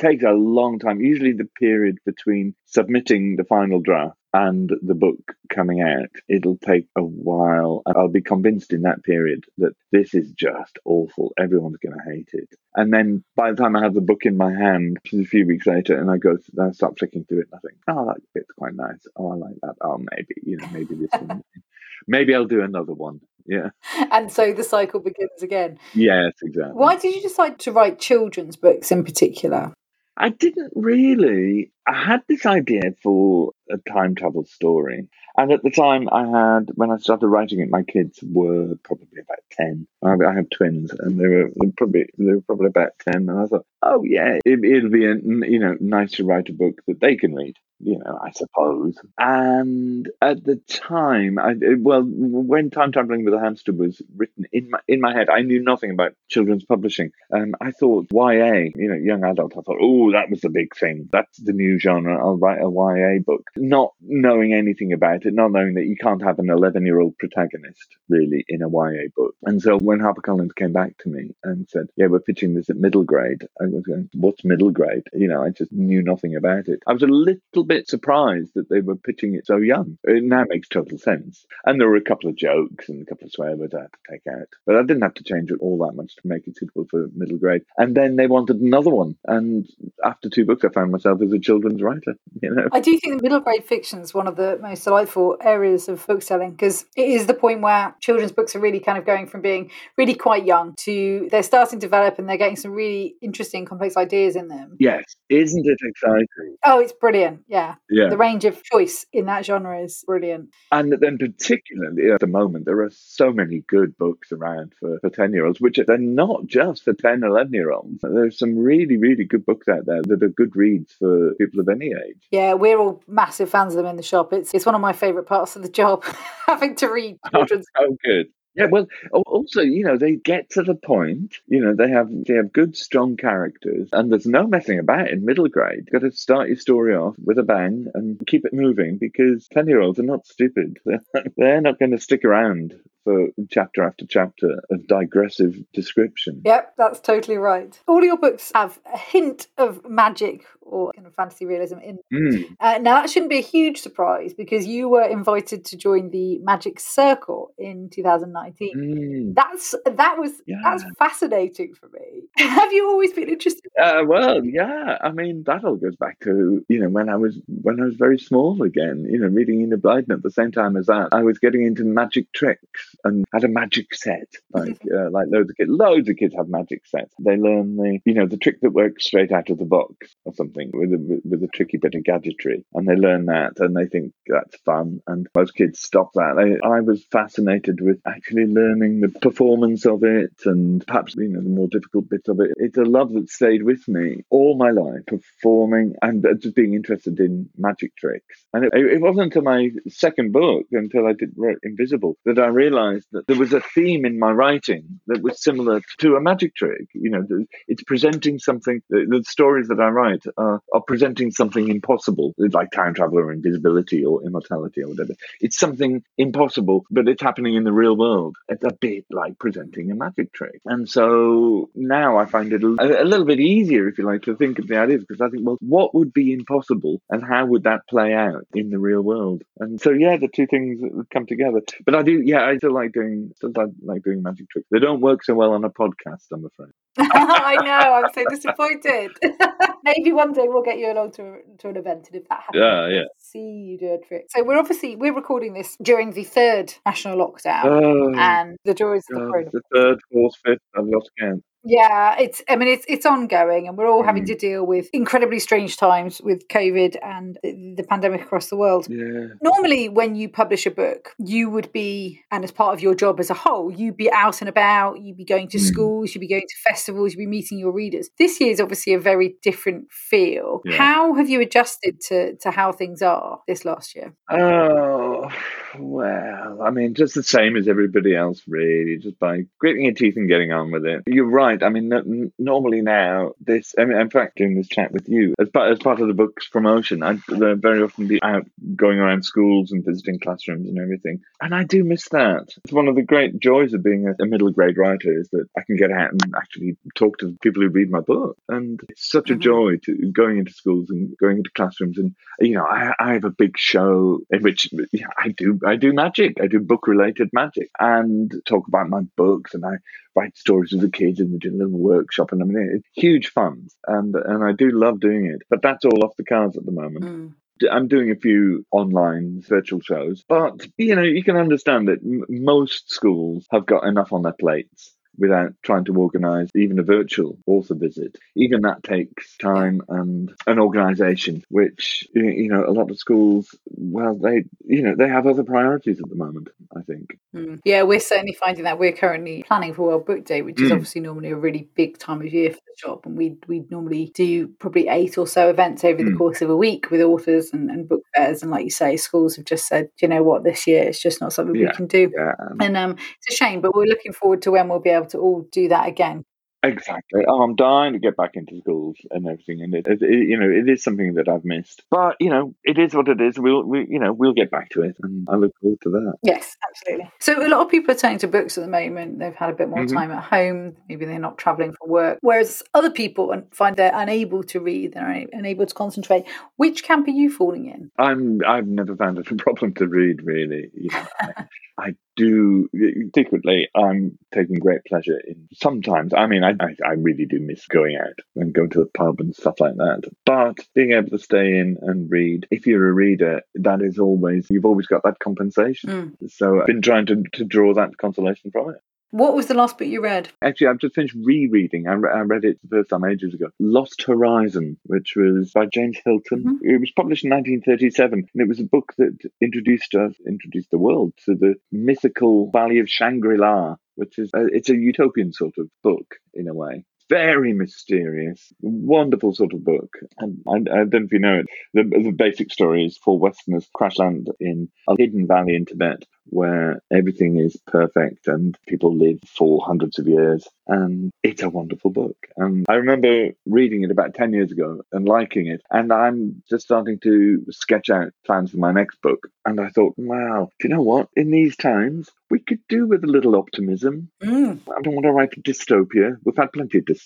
takes 0.00 0.24
a 0.24 0.30
long 0.30 0.78
time. 0.78 1.00
Usually, 1.00 1.32
the 1.32 1.48
period 1.58 1.98
between 2.04 2.54
submitting 2.64 3.36
the 3.36 3.44
final 3.44 3.80
draft 3.80 4.16
and 4.32 4.70
the 4.82 4.94
book 4.94 5.34
coming 5.48 5.80
out, 5.80 6.10
it'll 6.28 6.58
take 6.58 6.86
a 6.96 7.02
while. 7.02 7.82
I'll 7.86 8.08
be 8.08 8.22
convinced 8.22 8.72
in 8.72 8.82
that 8.82 9.02
period 9.02 9.44
that 9.58 9.74
this 9.90 10.14
is 10.14 10.30
just 10.32 10.78
awful. 10.84 11.32
Everyone's 11.38 11.78
going 11.78 11.96
to 11.96 12.10
hate 12.10 12.30
it. 12.32 12.48
And 12.74 12.92
then 12.92 13.24
by 13.34 13.50
the 13.50 13.56
time 13.56 13.76
I 13.76 13.82
have 13.82 13.94
the 13.94 14.00
book 14.00 14.24
in 14.24 14.36
my 14.36 14.52
hand, 14.52 14.98
which 15.02 15.12
is 15.12 15.20
a 15.20 15.28
few 15.28 15.46
weeks 15.46 15.66
later, 15.66 15.98
and 15.98 16.10
I 16.10 16.18
go, 16.18 16.36
I 16.60 16.70
start 16.70 16.98
flicking 16.98 17.24
through 17.24 17.40
it, 17.40 17.48
and 17.52 17.58
I 17.58 17.66
think, 17.66 17.80
oh, 17.88 18.06
that 18.06 18.20
bit's 18.34 18.52
quite 18.56 18.74
nice. 18.74 19.00
Oh, 19.16 19.32
I 19.32 19.34
like 19.34 19.56
that. 19.62 19.74
Oh, 19.80 19.98
maybe, 19.98 20.34
you 20.42 20.56
know, 20.56 20.68
maybe 20.72 20.94
this 20.94 21.10
one. 21.12 21.42
maybe 22.06 22.34
I'll 22.34 22.44
do 22.44 22.62
another 22.62 22.94
one. 22.94 23.20
Yeah. 23.46 23.70
And 24.12 24.30
so 24.30 24.52
the 24.52 24.62
cycle 24.62 25.00
begins 25.00 25.42
again. 25.42 25.78
Yes, 25.94 26.34
exactly. 26.42 26.74
Why 26.74 26.96
did 26.96 27.14
you 27.14 27.22
decide 27.22 27.58
to 27.60 27.72
write 27.72 27.98
children's 27.98 28.56
books 28.56 28.92
in 28.92 29.04
particular? 29.04 29.74
I 30.16 30.28
didn't 30.28 30.72
really. 30.76 31.72
I 31.86 32.04
had 32.04 32.22
this 32.28 32.46
idea 32.46 32.92
for 33.02 33.52
a 33.70 33.78
time 33.90 34.14
travel 34.14 34.44
story. 34.44 35.08
And 35.36 35.52
at 35.52 35.62
the 35.62 35.70
time, 35.70 36.08
I 36.10 36.26
had, 36.26 36.70
when 36.74 36.90
I 36.90 36.98
started 36.98 37.26
writing 37.28 37.60
it, 37.60 37.70
my 37.70 37.82
kids 37.82 38.18
were 38.22 38.74
probably 38.82 39.20
about 39.20 39.38
10. 39.52 39.86
I, 40.02 40.34
have 40.34 40.50
twins, 40.50 40.92
and 40.92 41.18
they 41.18 41.26
were 41.26 41.50
probably 41.76 42.06
they 42.18 42.32
were 42.34 42.40
probably 42.42 42.66
about 42.66 42.98
10. 43.00 43.28
And 43.28 43.30
I 43.30 43.46
thought, 43.46 43.66
oh, 43.82 44.02
yeah, 44.04 44.38
it, 44.44 44.60
will 44.60 44.90
be, 44.90 45.06
a, 45.06 45.14
you 45.50 45.58
know, 45.58 45.76
nice 45.80 46.12
to 46.12 46.26
write 46.26 46.48
a 46.48 46.52
book 46.52 46.82
that 46.86 47.00
they 47.00 47.16
can 47.16 47.34
read 47.34 47.56
you 47.80 47.98
know, 47.98 48.18
I 48.22 48.30
suppose. 48.30 48.98
And 49.18 50.08
at 50.20 50.44
the 50.44 50.56
time, 50.68 51.38
I, 51.38 51.54
well, 51.78 52.02
when 52.04 52.70
Time 52.70 52.92
Traveling 52.92 53.24
with 53.24 53.34
a 53.34 53.40
Hamster 53.40 53.72
was 53.72 54.00
written 54.14 54.44
in 54.52 54.70
my 54.70 54.80
in 54.86 55.00
my 55.00 55.14
head, 55.14 55.28
I 55.30 55.40
knew 55.40 55.62
nothing 55.62 55.90
about 55.90 56.12
children's 56.28 56.64
publishing. 56.64 57.10
Um, 57.34 57.54
I 57.60 57.70
thought 57.70 58.08
YA, 58.12 58.70
you 58.74 58.88
know, 58.88 58.96
young 58.96 59.24
adult. 59.24 59.54
I 59.56 59.62
thought, 59.62 59.78
oh, 59.80 60.12
that 60.12 60.30
was 60.30 60.40
the 60.40 60.50
big 60.50 60.76
thing. 60.76 61.08
That's 61.10 61.38
the 61.38 61.52
new 61.52 61.69
genre. 61.78 62.18
I'll 62.18 62.36
write 62.36 62.60
a 62.60 62.70
YA 62.70 63.20
book, 63.24 63.44
not 63.56 63.92
knowing 64.00 64.52
anything 64.54 64.92
about 64.92 65.26
it, 65.26 65.34
not 65.34 65.52
knowing 65.52 65.74
that 65.74 65.86
you 65.86 65.96
can't 65.96 66.22
have 66.22 66.38
an 66.38 66.50
eleven-year-old 66.50 67.18
protagonist 67.18 67.96
really 68.08 68.44
in 68.48 68.62
a 68.62 68.68
YA 68.68 69.08
book. 69.16 69.34
And 69.44 69.60
so 69.60 69.78
when 69.78 70.00
HarperCollins 70.00 70.54
came 70.54 70.72
back 70.72 70.98
to 70.98 71.08
me 71.08 71.34
and 71.44 71.68
said, 71.68 71.86
yeah, 71.96 72.06
we're 72.06 72.20
pitching 72.20 72.54
this 72.54 72.70
at 72.70 72.76
middle 72.76 73.04
grade, 73.04 73.46
I 73.60 73.64
was 73.64 73.84
going, 73.84 74.10
what's 74.14 74.44
middle 74.44 74.70
grade? 74.70 75.04
You 75.12 75.28
know, 75.28 75.42
I 75.42 75.50
just 75.50 75.72
knew 75.72 76.02
nothing 76.02 76.36
about 76.36 76.68
it. 76.68 76.82
I 76.86 76.92
was 76.92 77.02
a 77.02 77.06
little 77.06 77.64
bit 77.64 77.88
surprised 77.88 78.52
that 78.54 78.68
they 78.68 78.80
were 78.80 78.96
pitching 78.96 79.34
it 79.34 79.46
so 79.46 79.56
young. 79.56 79.98
It 80.04 80.24
now 80.24 80.44
makes 80.48 80.68
total 80.68 80.98
sense. 80.98 81.46
And 81.64 81.80
there 81.80 81.88
were 81.88 81.96
a 81.96 82.02
couple 82.02 82.30
of 82.30 82.36
jokes 82.36 82.88
and 82.88 83.02
a 83.02 83.04
couple 83.06 83.26
of 83.26 83.32
swear 83.32 83.56
words 83.56 83.74
I 83.74 83.82
had 83.82 83.92
to 83.92 84.12
take 84.12 84.26
out. 84.32 84.48
But 84.66 84.76
I 84.76 84.82
didn't 84.82 85.02
have 85.02 85.14
to 85.14 85.24
change 85.24 85.50
it 85.50 85.58
all 85.60 85.78
that 85.86 85.94
much 85.94 86.16
to 86.16 86.22
make 86.24 86.46
it 86.46 86.56
suitable 86.56 86.86
for 86.90 87.08
middle 87.14 87.38
grade. 87.38 87.62
And 87.76 87.94
then 87.94 88.16
they 88.16 88.26
wanted 88.26 88.60
another 88.60 88.90
one. 88.90 89.16
And 89.26 89.68
after 90.04 90.28
two 90.28 90.44
books, 90.44 90.64
I 90.64 90.68
found 90.68 90.92
myself 90.92 91.20
as 91.22 91.32
a 91.32 91.38
children's 91.38 91.59
writer. 91.62 92.14
You 92.42 92.54
know, 92.54 92.68
I 92.72 92.80
do 92.80 92.96
think 92.98 93.18
the 93.18 93.22
middle 93.22 93.40
grade 93.40 93.64
fiction 93.64 94.00
is 94.00 94.14
one 94.14 94.26
of 94.26 94.36
the 94.36 94.58
most 94.62 94.84
delightful 94.84 95.36
areas 95.42 95.88
of 95.88 96.06
book 96.06 96.22
selling 96.22 96.52
because 96.52 96.86
it 96.96 97.08
is 97.08 97.26
the 97.26 97.34
point 97.34 97.60
where 97.60 97.94
children's 98.00 98.32
books 98.32 98.56
are 98.56 98.60
really 98.60 98.80
kind 98.80 98.96
of 98.96 99.04
going 99.04 99.26
from 99.26 99.42
being 99.42 99.70
really 99.98 100.14
quite 100.14 100.46
young 100.46 100.74
to 100.84 101.28
they're 101.30 101.42
starting 101.42 101.78
to 101.78 101.86
develop 101.86 102.18
and 102.18 102.28
they're 102.28 102.38
getting 102.38 102.56
some 102.56 102.70
really 102.70 103.16
interesting, 103.20 103.66
complex 103.66 103.96
ideas 103.96 104.36
in 104.36 104.48
them. 104.48 104.76
Yes, 104.78 105.04
isn't 105.28 105.66
it 105.66 105.78
exciting? 105.82 106.56
Oh, 106.64 106.80
it's 106.80 106.92
brilliant. 106.92 107.40
Yeah. 107.48 107.74
Yeah. 107.90 108.08
The 108.08 108.16
range 108.16 108.44
of 108.44 108.62
choice 108.62 109.04
in 109.12 109.26
that 109.26 109.44
genre 109.44 109.82
is 109.82 110.02
brilliant. 110.06 110.50
And 110.72 110.92
then, 110.92 111.18
particularly 111.18 112.10
at 112.10 112.20
the 112.20 112.26
moment, 112.26 112.64
there 112.64 112.80
are 112.80 112.90
so 112.92 113.32
many 113.32 113.64
good 113.68 113.96
books 113.98 114.32
around 114.32 114.72
for, 114.78 114.98
for 115.00 115.10
10 115.10 115.32
year 115.32 115.46
olds, 115.46 115.60
which 115.60 115.78
they're 115.86 115.98
not 115.98 116.46
just 116.46 116.84
for 116.84 116.92
10, 116.92 117.22
11 117.24 117.52
year 117.52 117.72
olds. 117.72 118.00
There's 118.02 118.38
some 118.38 118.56
really, 118.56 118.96
really 118.96 119.24
good 119.24 119.44
books 119.44 119.68
out 119.68 119.86
there 119.86 120.02
that 120.02 120.22
are 120.22 120.28
good 120.28 120.54
reads 120.56 120.92
for 120.92 121.34
people 121.34 121.49
of 121.58 121.68
any 121.68 121.86
age. 121.86 122.26
Yeah, 122.30 122.54
we're 122.54 122.78
all 122.78 123.02
massive 123.06 123.50
fans 123.50 123.74
of 123.74 123.78
them 123.78 123.86
in 123.86 123.96
the 123.96 124.02
shop. 124.02 124.32
It's 124.32 124.52
it's 124.54 124.66
one 124.66 124.74
of 124.74 124.80
my 124.80 124.92
favourite 124.92 125.26
parts 125.26 125.56
of 125.56 125.62
the 125.62 125.68
job, 125.68 126.04
having 126.46 126.74
to 126.76 126.88
read 126.88 127.18
oh, 127.34 127.38
children's. 127.38 127.66
oh, 127.76 127.96
good. 128.04 128.26
Yeah, 128.56 128.66
well, 128.66 128.86
also, 129.26 129.60
you 129.60 129.84
know, 129.84 129.96
they 129.96 130.16
get 130.16 130.50
to 130.50 130.62
the 130.62 130.74
point. 130.74 131.36
You 131.46 131.60
know, 131.60 131.74
they 131.74 131.88
have 131.88 132.08
they 132.10 132.34
have 132.34 132.52
good, 132.52 132.76
strong 132.76 133.16
characters, 133.16 133.88
and 133.92 134.10
there's 134.10 134.26
no 134.26 134.46
messing 134.46 134.80
about 134.80 135.08
in 135.08 135.24
middle 135.24 135.46
grade. 135.46 135.84
You've 135.86 136.02
got 136.02 136.08
to 136.08 136.12
start 136.14 136.48
your 136.48 136.56
story 136.56 136.96
off 136.96 137.14
with 137.24 137.38
a 137.38 137.44
bang 137.44 137.86
and 137.94 138.20
keep 138.26 138.44
it 138.44 138.52
moving 138.52 138.98
because 138.98 139.46
ten 139.52 139.68
year 139.68 139.80
olds 139.80 140.00
are 140.00 140.04
not 140.04 140.26
stupid. 140.26 140.78
They're 141.36 141.60
not 141.60 141.78
going 141.78 141.92
to 141.92 142.00
stick 142.00 142.24
around 142.24 142.74
for 143.04 143.28
chapter 143.48 143.82
after 143.82 144.06
chapter 144.06 144.60
of 144.70 144.86
digressive 144.86 145.56
description. 145.72 146.42
Yep, 146.44 146.74
that's 146.76 147.00
totally 147.00 147.36
right. 147.38 147.78
All 147.86 148.02
your 148.04 148.18
books 148.18 148.52
have 148.54 148.78
a 148.92 148.98
hint 148.98 149.48
of 149.58 149.88
magic 149.88 150.44
or 150.70 150.92
kind 150.92 151.06
of 151.06 151.14
fantasy 151.14 151.44
realism 151.46 151.78
in. 151.78 151.98
Mm. 152.12 152.56
Uh, 152.60 152.78
now 152.78 153.00
that 153.00 153.10
shouldn't 153.10 153.30
be 153.30 153.38
a 153.38 153.42
huge 153.42 153.78
surprise 153.78 154.32
because 154.34 154.66
you 154.66 154.88
were 154.88 155.02
invited 155.02 155.64
to 155.66 155.76
join 155.76 156.10
the 156.10 156.38
Magic 156.38 156.78
Circle 156.78 157.52
in 157.58 157.90
2019. 157.90 158.76
Mm. 158.76 159.34
That's 159.34 159.74
that 159.84 160.16
was 160.18 160.32
Yeah. 160.46 160.60
that's 160.62 160.84
fascinating 160.98 161.74
for 161.74 161.88
me. 161.88 162.22
Have 162.36 162.72
you 162.72 162.88
always 162.88 163.12
been 163.12 163.28
interested? 163.28 163.70
Uh, 163.80 164.02
well, 164.06 164.44
yeah. 164.44 164.98
I 165.02 165.10
mean, 165.10 165.42
that 165.46 165.64
all 165.64 165.76
goes 165.76 165.96
back 165.96 166.20
to 166.20 166.64
you 166.68 166.78
know 166.80 166.88
when 166.88 167.08
I 167.08 167.16
was 167.16 167.38
when 167.48 167.80
I 167.80 167.84
was 167.84 167.96
very 167.96 168.18
small 168.18 168.62
again. 168.62 169.06
You 169.10 169.18
know, 169.18 169.26
reading 169.26 169.62
Enid 169.62 169.82
Blyton 169.82 170.12
at 170.12 170.22
the 170.22 170.30
same 170.30 170.52
time 170.52 170.76
as 170.76 170.86
that, 170.86 171.08
I 171.12 171.22
was 171.22 171.38
getting 171.38 171.62
into 171.64 171.84
magic 171.84 172.32
tricks 172.32 172.89
and 173.04 173.24
had 173.32 173.44
a 173.44 173.48
magic 173.48 173.94
set. 173.94 174.28
Like 174.52 174.80
uh, 174.92 175.10
like 175.10 175.26
loads 175.30 175.50
of 175.50 175.56
kids, 175.56 175.70
loads 175.70 176.08
of 176.08 176.16
kids 176.16 176.34
have 176.36 176.48
magic 176.48 176.86
sets. 176.86 177.14
They 177.20 177.36
learn 177.36 177.76
the 177.76 177.98
you 178.04 178.14
know 178.14 178.26
the 178.26 178.36
trick 178.36 178.60
that 178.62 178.70
works 178.70 179.06
straight 179.06 179.32
out 179.32 179.50
of 179.50 179.58
the 179.58 179.64
box 179.64 180.14
or 180.24 180.34
something 180.34 180.70
with 180.72 180.92
a 180.92 181.20
with 181.24 181.42
a 181.42 181.48
tricky 181.48 181.78
bit 181.78 181.94
of 181.94 182.04
gadgetry, 182.04 182.64
and 182.74 182.86
they 182.86 182.94
learn 182.94 183.26
that 183.26 183.58
and 183.58 183.76
they 183.76 183.86
think 183.86 184.12
that's 184.26 184.56
fun. 184.64 185.00
And 185.06 185.26
most 185.34 185.54
kids 185.54 185.80
stop 185.80 186.10
that. 186.14 186.58
I, 186.64 186.80
was 186.80 187.04
fascinated 187.12 187.80
with 187.82 188.00
actually 188.06 188.46
learning 188.46 189.00
the 189.00 189.10
performance 189.20 189.84
of 189.84 190.02
it 190.02 190.32
and 190.46 190.84
perhaps 190.86 191.14
you 191.14 191.28
know 191.28 191.42
the 191.42 191.48
more 191.50 191.68
difficult 191.68 192.08
bits 192.08 192.28
of 192.28 192.40
it. 192.40 192.50
It's 192.56 192.78
a 192.78 192.84
love 192.84 193.12
that 193.12 193.28
stayed 193.28 193.62
with 193.62 193.86
me 193.86 194.24
all 194.30 194.56
my 194.56 194.70
life, 194.70 195.04
performing 195.06 195.94
and 196.02 196.24
uh, 196.24 196.34
just 196.40 196.56
being 196.56 196.74
interested 196.74 197.20
in 197.20 197.50
magic 197.58 197.96
tricks. 197.96 198.44
And 198.54 198.64
it, 198.64 198.72
it 198.74 199.00
wasn't 199.00 199.26
until 199.26 199.42
my 199.42 199.70
second 199.88 200.32
book, 200.32 200.66
until 200.72 201.06
I 201.06 201.12
did 201.12 201.34
Invisible, 201.62 202.16
that 202.24 202.38
I 202.38 202.46
realised 202.46 202.79
that 203.12 203.26
there 203.26 203.38
was 203.38 203.52
a 203.52 203.60
theme 203.60 204.04
in 204.04 204.18
my 204.18 204.30
writing 204.30 205.00
that 205.06 205.22
was 205.22 205.42
similar 205.42 205.80
to 205.98 206.16
a 206.16 206.20
magic 206.20 206.54
trick. 206.54 206.86
You 206.94 207.10
know, 207.10 207.26
it's 207.68 207.82
presenting 207.82 208.38
something. 208.38 208.82
The, 208.90 209.06
the 209.08 209.24
stories 209.24 209.68
that 209.68 209.80
I 209.80 209.88
write 209.88 210.24
are, 210.36 210.60
are 210.72 210.82
presenting 210.82 211.30
something 211.30 211.68
impossible, 211.68 212.34
like 212.38 212.70
time 212.70 212.94
travel 212.94 213.18
or 213.18 213.32
invisibility 213.32 214.04
or 214.04 214.24
immortality 214.24 214.82
or 214.82 214.88
whatever. 214.88 215.14
It's 215.40 215.58
something 215.58 216.02
impossible, 216.18 216.84
but 216.90 217.08
it's 217.08 217.22
happening 217.22 217.54
in 217.54 217.64
the 217.64 217.72
real 217.72 217.96
world. 217.96 218.36
It's 218.48 218.64
a 218.64 218.72
bit 218.80 219.04
like 219.10 219.38
presenting 219.38 219.90
a 219.90 219.94
magic 219.94 220.32
trick. 220.32 220.60
And 220.64 220.88
so 220.88 221.70
now 221.74 222.18
I 222.18 222.24
find 222.26 222.52
it 222.52 222.62
a, 222.62 223.02
a 223.02 223.04
little 223.04 223.26
bit 223.26 223.40
easier, 223.40 223.88
if 223.88 223.98
you 223.98 224.04
like, 224.04 224.22
to 224.22 224.36
think 224.36 224.58
of 224.58 224.68
the 224.68 224.78
ideas 224.78 225.04
because 225.06 225.20
I 225.20 225.28
think, 225.28 225.46
well, 225.46 225.58
what 225.60 225.94
would 225.94 226.12
be 226.12 226.32
impossible 226.32 227.00
and 227.10 227.24
how 227.24 227.46
would 227.46 227.64
that 227.64 227.86
play 227.88 228.14
out 228.14 228.46
in 228.54 228.70
the 228.70 228.78
real 228.78 229.02
world? 229.02 229.42
And 229.58 229.80
so, 229.80 229.90
yeah, 229.90 230.16
the 230.16 230.28
two 230.28 230.46
things 230.46 230.80
come 231.12 231.26
together. 231.26 231.60
But 231.84 231.94
I 231.94 232.02
do, 232.02 232.22
yeah, 232.24 232.44
I 232.44 232.56
still 232.70 232.82
like 232.82 232.92
doing, 232.92 233.30
still 233.36 233.52
like, 233.56 233.68
like 233.82 234.02
doing 234.02 234.22
magic 234.22 234.48
tricks. 234.50 234.66
They 234.70 234.78
don't 234.78 235.00
work 235.00 235.24
so 235.24 235.34
well 235.34 235.52
on 235.52 235.64
a 235.64 235.70
podcast, 235.70 236.26
I'm 236.32 236.44
afraid. 236.44 236.72
I 236.98 237.56
know. 237.64 237.94
I'm 237.94 238.12
so 238.12 238.24
disappointed. 238.28 239.12
Maybe 239.84 240.12
one 240.12 240.32
day 240.32 240.44
we'll 240.46 240.62
get 240.62 240.78
you 240.78 240.92
along 240.92 241.12
to 241.12 241.38
to 241.58 241.68
an 241.68 241.76
event, 241.76 242.08
and 242.12 242.22
if 242.22 242.28
that 242.28 242.40
happens, 242.40 242.60
Yeah, 242.60 242.88
yeah. 242.88 243.04
see 243.18 243.38
you 243.38 243.78
do 243.78 243.94
a 243.94 243.98
trick. 244.06 244.26
So 244.28 244.42
we're 244.42 244.58
obviously 244.58 244.96
we're 244.96 245.14
recording 245.14 245.54
this 245.54 245.76
during 245.82 246.12
the 246.12 246.24
third 246.24 246.74
national 246.86 247.18
lockdown. 247.18 247.64
Oh, 247.64 248.14
and 248.18 248.56
the 248.64 248.74
joys 248.74 249.02
of 249.12 249.18
the 249.20 249.50
the 249.52 249.62
third, 249.74 249.98
fourth, 250.12 250.34
fifth, 250.44 250.58
I've 250.76 250.86
lost 250.86 251.10
count. 251.18 251.42
Yeah, 251.62 252.16
it's. 252.18 252.40
I 252.48 252.56
mean, 252.56 252.68
it's 252.68 252.86
it's 252.88 253.04
ongoing, 253.04 253.68
and 253.68 253.76
we're 253.76 253.86
all 253.86 254.02
having 254.02 254.22
Mm. 254.22 254.28
to 254.28 254.34
deal 254.34 254.66
with 254.66 254.88
incredibly 254.94 255.38
strange 255.38 255.76
times 255.76 256.18
with 256.22 256.48
COVID 256.48 256.96
and 257.02 257.38
the, 257.42 257.74
the 257.76 257.82
pandemic 257.82 258.22
across 258.22 258.48
the 258.48 258.56
world. 258.56 258.86
Yeah. 258.88 259.26
Normally, 259.42 259.90
when 259.90 260.14
you 260.14 260.30
publish 260.30 260.64
a 260.64 260.70
book, 260.70 261.10
you 261.18 261.50
would 261.50 261.70
be, 261.70 262.22
and 262.30 262.44
as 262.44 262.50
part 262.50 262.72
of 262.72 262.80
your 262.80 262.94
job 262.94 263.20
as 263.20 263.28
a 263.28 263.34
whole, 263.34 263.70
you'd 263.70 263.98
be 263.98 264.10
out 264.10 264.40
and 264.40 264.48
about, 264.48 265.02
you'd 265.02 265.18
be 265.18 265.24
going 265.26 265.48
to 265.48 265.58
Mm. 265.58 265.60
schools, 265.60 266.14
you'd 266.14 266.22
be 266.22 266.28
going 266.28 266.48
to 266.48 266.56
festivals, 266.66 267.12
you'd 267.12 267.18
be 267.18 267.26
meeting 267.26 267.58
your 267.58 267.72
readers. 267.72 268.08
This 268.18 268.40
year 268.40 268.52
is 268.52 268.60
obviously 268.60 268.94
a 268.94 268.98
very 268.98 269.36
different 269.42 269.69
feel. 269.90 270.60
Yeah. 270.64 270.76
How 270.76 271.14
have 271.14 271.28
you 271.28 271.40
adjusted 271.40 272.00
to 272.08 272.36
to 272.36 272.50
how 272.50 272.72
things 272.72 273.02
are 273.02 273.40
this 273.46 273.64
last 273.64 273.94
year? 273.94 274.14
Oh, 274.30 275.30
well, 275.78 276.62
I 276.62 276.70
mean, 276.70 276.94
just 276.94 277.14
the 277.14 277.22
same 277.22 277.56
as 277.56 277.68
everybody 277.68 278.14
else, 278.14 278.42
really, 278.48 278.98
just 278.98 279.18
by 279.18 279.42
gritting 279.58 279.84
your 279.84 279.94
teeth 279.94 280.16
and 280.16 280.28
getting 280.28 280.52
on 280.52 280.70
with 280.72 280.84
it. 280.86 281.02
You're 281.06 281.30
right. 281.30 281.62
I 281.62 281.68
mean, 281.68 281.92
n- 281.92 282.32
normally 282.38 282.80
now, 282.82 283.32
this, 283.40 283.74
I 283.78 283.84
mean, 283.84 283.98
in 283.98 284.10
fact, 284.10 284.36
doing 284.36 284.56
this 284.56 284.68
chat 284.68 284.92
with 284.92 285.08
you, 285.08 285.34
as 285.40 285.48
part, 285.48 285.72
as 285.72 285.78
part 285.78 286.00
of 286.00 286.08
the 286.08 286.14
book's 286.14 286.48
promotion, 286.48 287.02
I'd 287.02 287.20
very 287.28 287.82
often 287.82 288.06
be 288.08 288.22
out 288.22 288.46
going 288.76 288.98
around 288.98 289.24
schools 289.24 289.72
and 289.72 289.84
visiting 289.84 290.18
classrooms 290.18 290.68
and 290.68 290.78
everything. 290.78 291.20
And 291.40 291.54
I 291.54 291.64
do 291.64 291.84
miss 291.84 292.08
that. 292.10 292.48
It's 292.64 292.72
one 292.72 292.88
of 292.88 292.96
the 292.96 293.02
great 293.02 293.38
joys 293.40 293.72
of 293.72 293.82
being 293.82 294.06
a, 294.08 294.22
a 294.22 294.26
middle 294.26 294.50
grade 294.50 294.76
writer 294.76 295.18
is 295.18 295.28
that 295.30 295.46
I 295.56 295.62
can 295.62 295.76
get 295.76 295.90
out 295.92 296.10
and 296.12 296.34
actually 296.36 296.76
talk 296.94 297.18
to 297.18 297.26
the 297.26 297.38
people 297.42 297.62
who 297.62 297.68
read 297.68 297.90
my 297.90 298.00
book. 298.00 298.36
And 298.48 298.80
it's 298.88 299.08
such 299.08 299.30
a 299.30 299.34
Mhm. 299.34 299.40
joy 299.40 299.76
to 299.84 300.12
going 300.12 300.38
into 300.38 300.52
schools 300.52 300.90
and 300.90 301.16
going 301.18 301.38
into 301.38 301.50
classrooms 301.54 301.98
and 301.98 302.14
you 302.40 302.54
know, 302.54 302.64
I, 302.64 302.92
I 302.98 303.12
have 303.14 303.24
a 303.24 303.30
big 303.30 303.56
show 303.58 304.20
in 304.30 304.42
which 304.42 304.72
you 304.72 304.86
know, 305.02 305.08
I 305.16 305.28
do 305.28 305.59
I 305.66 305.76
do 305.76 305.92
magic, 305.92 306.38
I 306.40 306.46
do 306.46 306.60
book 306.60 306.86
related 306.86 307.30
magic, 307.32 307.70
and 307.78 308.32
talk 308.46 308.68
about 308.68 308.88
my 308.88 309.02
books, 309.16 309.54
and 309.54 309.64
I 309.64 309.74
write 310.16 310.36
stories 310.36 310.72
with 310.72 310.82
the 310.82 310.90
kids, 310.90 311.20
and 311.20 311.30
we 311.32 311.38
do 311.38 311.50
a 311.50 311.56
little 311.56 311.78
workshop, 311.78 312.32
and 312.32 312.42
I 312.42 312.46
mean, 312.46 312.70
it's 312.76 312.88
huge 312.94 313.28
fun, 313.28 313.68
and 313.86 314.14
and 314.14 314.44
I 314.44 314.52
do 314.52 314.70
love 314.70 315.00
doing 315.00 315.26
it. 315.26 315.42
But 315.48 315.62
that's 315.62 315.84
all 315.84 316.04
off 316.04 316.16
the 316.16 316.24
cards 316.24 316.56
at 316.56 316.64
the 316.64 316.72
moment. 316.72 317.04
Mm. 317.04 317.34
I'm 317.70 317.88
doing 317.88 318.10
a 318.10 318.16
few 318.16 318.64
online 318.70 319.42
virtual 319.46 319.80
shows, 319.80 320.24
but 320.26 320.66
you 320.78 320.96
know, 320.96 321.02
you 321.02 321.22
can 321.22 321.36
understand 321.36 321.88
that 321.88 322.00
m- 322.02 322.24
most 322.28 322.90
schools 322.90 323.46
have 323.50 323.66
got 323.66 323.84
enough 323.84 324.12
on 324.12 324.22
their 324.22 324.32
plates 324.32 324.94
without 325.20 325.52
trying 325.62 325.84
to 325.84 325.94
organise 325.94 326.48
even 326.54 326.78
a 326.78 326.82
virtual 326.82 327.38
author 327.46 327.74
visit. 327.74 328.16
Even 328.34 328.62
that 328.62 328.82
takes 328.82 329.36
time 329.36 329.82
and 329.88 330.34
an 330.46 330.58
organisation, 330.58 331.44
which 331.50 332.08
you 332.14 332.48
know, 332.48 332.64
a 332.66 332.72
lot 332.72 332.90
of 332.90 332.98
schools, 332.98 333.54
well, 333.76 334.14
they 334.16 334.44
you 334.66 334.82
know, 334.82 334.94
they 334.96 335.08
have 335.08 335.26
other 335.26 335.44
priorities 335.44 336.00
at 336.00 336.08
the 336.08 336.16
moment. 336.16 336.48
I 336.76 336.82
think. 336.82 337.18
Mm. 337.34 337.60
Yeah, 337.64 337.82
we're 337.82 338.00
certainly 338.00 338.32
finding 338.32 338.64
that 338.64 338.78
we're 338.78 338.92
currently 338.92 339.42
planning 339.46 339.74
for 339.74 339.82
World 339.88 340.06
Book 340.06 340.24
Day, 340.24 340.42
which 340.42 340.60
is 340.60 340.70
Mm. 340.70 340.74
obviously 340.74 341.00
normally 341.00 341.30
a 341.30 341.36
really 341.36 341.68
big 341.74 341.98
time 341.98 342.20
of 342.20 342.32
year 342.32 342.50
for 342.50 342.56
the 342.56 342.74
shop, 342.76 343.06
and 343.06 343.16
we 343.16 343.36
we 343.48 343.64
normally 343.70 344.12
do 344.14 344.48
probably 344.58 344.88
eight 344.88 345.18
or 345.18 345.26
so 345.26 345.48
events 345.48 345.84
over 345.84 346.02
the 346.02 346.10
Mm. 346.10 346.18
course 346.18 346.40
of 346.42 346.50
a 346.50 346.56
week 346.56 346.90
with 346.90 347.00
authors 347.02 347.50
and, 347.52 347.70
and 347.70 347.88
book 347.88 348.02
fairs. 348.14 348.42
And 348.42 348.50
like 348.50 348.64
you 348.64 348.70
say, 348.70 348.96
schools 348.96 349.36
have 349.36 349.44
just 349.44 349.66
said, 349.66 349.88
you 350.00 350.08
know 350.08 350.22
what, 350.22 350.44
this 350.44 350.66
year 350.66 350.84
it's 350.84 351.02
just 351.02 351.20
not 351.20 351.32
something 351.32 351.52
we 351.52 351.68
can 351.72 351.86
do. 351.86 352.10
Yeah, 352.16 352.32
And 352.60 352.76
um, 352.76 352.92
it's 353.18 353.34
a 353.34 353.36
shame, 353.44 353.60
but 353.60 353.74
we're 353.74 353.84
looking 353.84 354.12
forward 354.12 354.42
to 354.42 354.50
when 354.52 354.68
we'll 354.68 354.78
be 354.80 354.90
able 354.90 355.06
to 355.10 355.18
all 355.18 355.46
do 355.52 355.68
that 355.68 355.88
again. 355.88 356.24
Exactly. 356.62 357.22
Oh, 357.26 357.42
I'm 357.42 357.56
dying 357.56 357.94
to 357.94 357.98
get 357.98 358.16
back 358.16 358.32
into 358.34 358.58
schools 358.60 358.96
and 359.10 359.26
everything, 359.26 359.62
and 359.62 359.74
it, 359.74 359.86
it, 359.86 360.02
it- 360.02 360.28
you 360.28 360.38
know, 360.38 360.48
it 360.50 360.68
is 360.68 360.82
something 360.82 361.14
that 361.14 361.28
I've 361.28 361.44
missed. 361.44 361.82
But 361.90 362.16
you 362.20 362.28
know, 362.28 362.54
it 362.64 362.78
is 362.78 362.94
what 362.94 363.08
it 363.08 363.20
is. 363.20 363.38
We'll, 363.38 363.62
we, 363.64 363.86
you 363.88 363.98
know, 363.98 364.12
we'll 364.12 364.34
get 364.34 364.50
back 364.50 364.68
to 364.70 364.82
it, 364.82 364.96
and 365.02 365.26
I 365.30 365.36
look 365.36 365.52
forward 365.60 365.80
to 365.82 365.90
that. 365.90 366.14
Yes, 366.22 366.56
absolutely. 366.68 367.10
So 367.18 367.44
a 367.46 367.48
lot 367.48 367.60
of 367.64 367.70
people 367.70 367.92
are 367.94 367.98
turning 367.98 368.18
to 368.18 368.28
books 368.28 368.58
at 368.58 368.62
the 368.64 368.70
moment. 368.70 369.18
They've 369.18 369.34
had 369.34 369.50
a 369.50 369.54
bit 369.54 369.68
more 369.70 369.84
Mhm. 369.84 369.92
time 369.94 370.10
at 370.10 370.22
home. 370.24 370.76
Maybe 370.88 371.06
they're 371.06 371.18
not 371.18 371.38
traveling 371.38 371.72
for 371.72 371.88
work. 371.88 372.18
Whereas 372.20 372.62
other 372.74 372.90
people 372.90 373.34
find 373.52 373.76
they're 373.76 373.92
unable 373.94 374.42
to 374.44 374.60
read. 374.60 374.92
They're 374.92 375.26
unable 375.32 375.64
to 375.66 375.74
concentrate. 375.74 376.24
Which 376.56 376.84
camp 376.84 377.06
are 377.08 377.10
you 377.10 377.30
falling 377.30 377.66
in? 377.66 377.90
I'm, 377.98 378.40
I've 378.46 378.66
never 378.66 378.94
found 378.96 379.18
it 379.18 379.30
a 379.30 379.34
problem 379.36 379.72
to 379.74 379.86
read. 379.88 380.22
Really, 380.22 380.70
you 380.74 380.90
know, 380.90 381.06
I, 381.20 381.44
I 381.78 381.94
do 382.16 382.68
secretly. 383.14 383.68
I'm 383.74 384.18
taking 384.34 384.56
great 384.56 384.84
pleasure 384.84 385.18
in. 385.26 385.48
Sometimes, 385.54 386.12
I 386.12 386.26
mean, 386.26 386.44
I, 386.44 386.49
I, 386.60 386.74
I 386.86 386.92
really 386.92 387.26
do 387.26 387.40
miss 387.40 387.66
going 387.66 387.96
out 387.96 388.18
and 388.36 388.52
going 388.52 388.70
to 388.70 388.80
the 388.80 388.90
pub 388.96 389.20
and 389.20 389.34
stuff 389.34 389.60
like 389.60 389.76
that. 389.76 390.02
But 390.26 390.56
being 390.74 390.92
able 390.92 391.10
to 391.10 391.18
stay 391.18 391.58
in 391.58 391.76
and 391.82 392.10
read, 392.10 392.46
if 392.50 392.66
you're 392.66 392.88
a 392.88 392.92
reader, 392.92 393.42
that 393.54 393.82
is 393.82 393.98
always 393.98 394.46
you've 394.50 394.64
always 394.64 394.86
got 394.86 395.02
that 395.04 395.18
compensation. 395.18 395.90
Mm. 395.90 396.30
So 396.30 396.60
I've 396.60 396.66
been 396.66 396.82
trying 396.82 397.06
to, 397.06 397.22
to 397.34 397.44
draw 397.44 397.74
that 397.74 397.96
consolation 397.98 398.50
from 398.50 398.70
it. 398.70 398.80
What 399.12 399.34
was 399.34 399.46
the 399.46 399.54
last 399.54 399.76
book 399.76 399.88
you 399.88 400.00
read? 400.02 400.28
Actually, 400.40 400.68
I've 400.68 400.78
just 400.78 400.94
finished 400.94 401.16
rereading. 401.20 401.88
I, 401.88 401.94
re- 401.94 402.12
I 402.14 402.20
read 402.20 402.44
it 402.44 402.58
the 402.62 402.68
first 402.76 402.90
time 402.90 403.04
ages 403.04 403.34
ago. 403.34 403.46
Lost 403.58 404.02
Horizon, 404.06 404.76
which 404.84 405.14
was 405.16 405.50
by 405.52 405.66
James 405.66 405.98
Hilton. 406.04 406.44
Mhm. 406.44 406.58
It 406.62 406.80
was 406.80 406.92
published 406.94 407.24
in 407.24 407.30
1937, 407.30 408.28
and 408.32 408.42
it 408.42 408.48
was 408.48 408.60
a 408.60 408.64
book 408.64 408.92
that 408.98 409.18
introduced 409.40 409.94
us, 409.96 410.14
introduced 410.26 410.70
the 410.70 410.78
world 410.78 411.12
to 411.24 411.34
the 411.34 411.54
mythical 411.72 412.50
Valley 412.52 412.78
of 412.78 412.88
Shangri-La, 412.88 413.76
which 413.96 414.16
is 414.18 414.30
a, 414.32 414.46
it's 414.46 414.70
a 414.70 414.76
utopian 414.76 415.32
sort 415.32 415.54
of 415.58 415.68
book 415.82 416.14
in 416.32 416.46
a 416.46 416.54
way. 416.54 416.84
Very 417.10 417.52
mysterious, 417.52 418.52
wonderful 418.60 419.34
sort 419.34 419.52
of 419.52 419.64
book. 419.64 419.92
And 420.18 420.38
I, 420.48 420.52
I 420.54 420.84
don't 420.84 420.92
know 420.92 421.00
if 421.04 421.12
you 421.12 421.18
know 421.18 421.40
it. 421.40 421.46
The, 421.74 421.82
the 421.82 422.12
basic 422.12 422.52
story 422.52 422.86
is 422.86 422.96
four 422.96 423.18
Westerners 423.18 423.68
crash 423.74 423.98
land 423.98 424.28
in 424.38 424.70
a 424.88 424.94
hidden 424.96 425.26
valley 425.26 425.56
in 425.56 425.66
Tibet 425.66 426.04
where 426.30 426.80
everything 426.92 427.38
is 427.38 427.56
perfect 427.66 428.28
and 428.28 428.56
people 428.68 428.96
live 428.96 429.18
for 429.26 429.60
hundreds 429.64 429.98
of 429.98 430.06
years. 430.06 430.46
And 430.68 431.10
it's 431.24 431.42
a 431.42 431.48
wonderful 431.48 431.90
book. 431.90 432.16
And 432.36 432.64
I 432.68 432.74
remember 432.74 433.30
reading 433.46 433.82
it 433.82 433.90
about 433.90 434.14
10 434.14 434.32
years 434.32 434.52
ago 434.52 434.82
and 434.92 435.08
liking 435.08 435.48
it. 435.48 435.60
And 435.70 435.92
I'm 435.92 436.42
just 436.48 436.64
starting 436.64 437.00
to 437.00 437.44
sketch 437.50 437.90
out 437.90 438.12
plans 438.24 438.52
for 438.52 438.58
my 438.58 438.70
next 438.70 439.02
book. 439.02 439.28
And 439.44 439.60
I 439.60 439.70
thought, 439.70 439.94
wow, 439.96 440.50
do 440.60 440.68
you 440.68 440.74
know 440.74 440.82
what? 440.82 441.08
In 441.16 441.32
these 441.32 441.56
times, 441.56 442.10
we 442.30 442.38
could 442.38 442.60
do 442.68 442.86
with 442.86 443.02
a 443.02 443.08
little 443.08 443.34
optimism. 443.34 444.10
Mm. 444.22 444.60
I 444.68 444.82
don't 444.82 444.94
want 444.94 445.06
to 445.06 445.12
write 445.12 445.36
a 445.36 445.40
dystopia. 445.40 446.16
We've 446.24 446.36
had 446.36 446.52
plenty 446.52 446.78
of 446.78 446.84
dystopias 446.84 446.99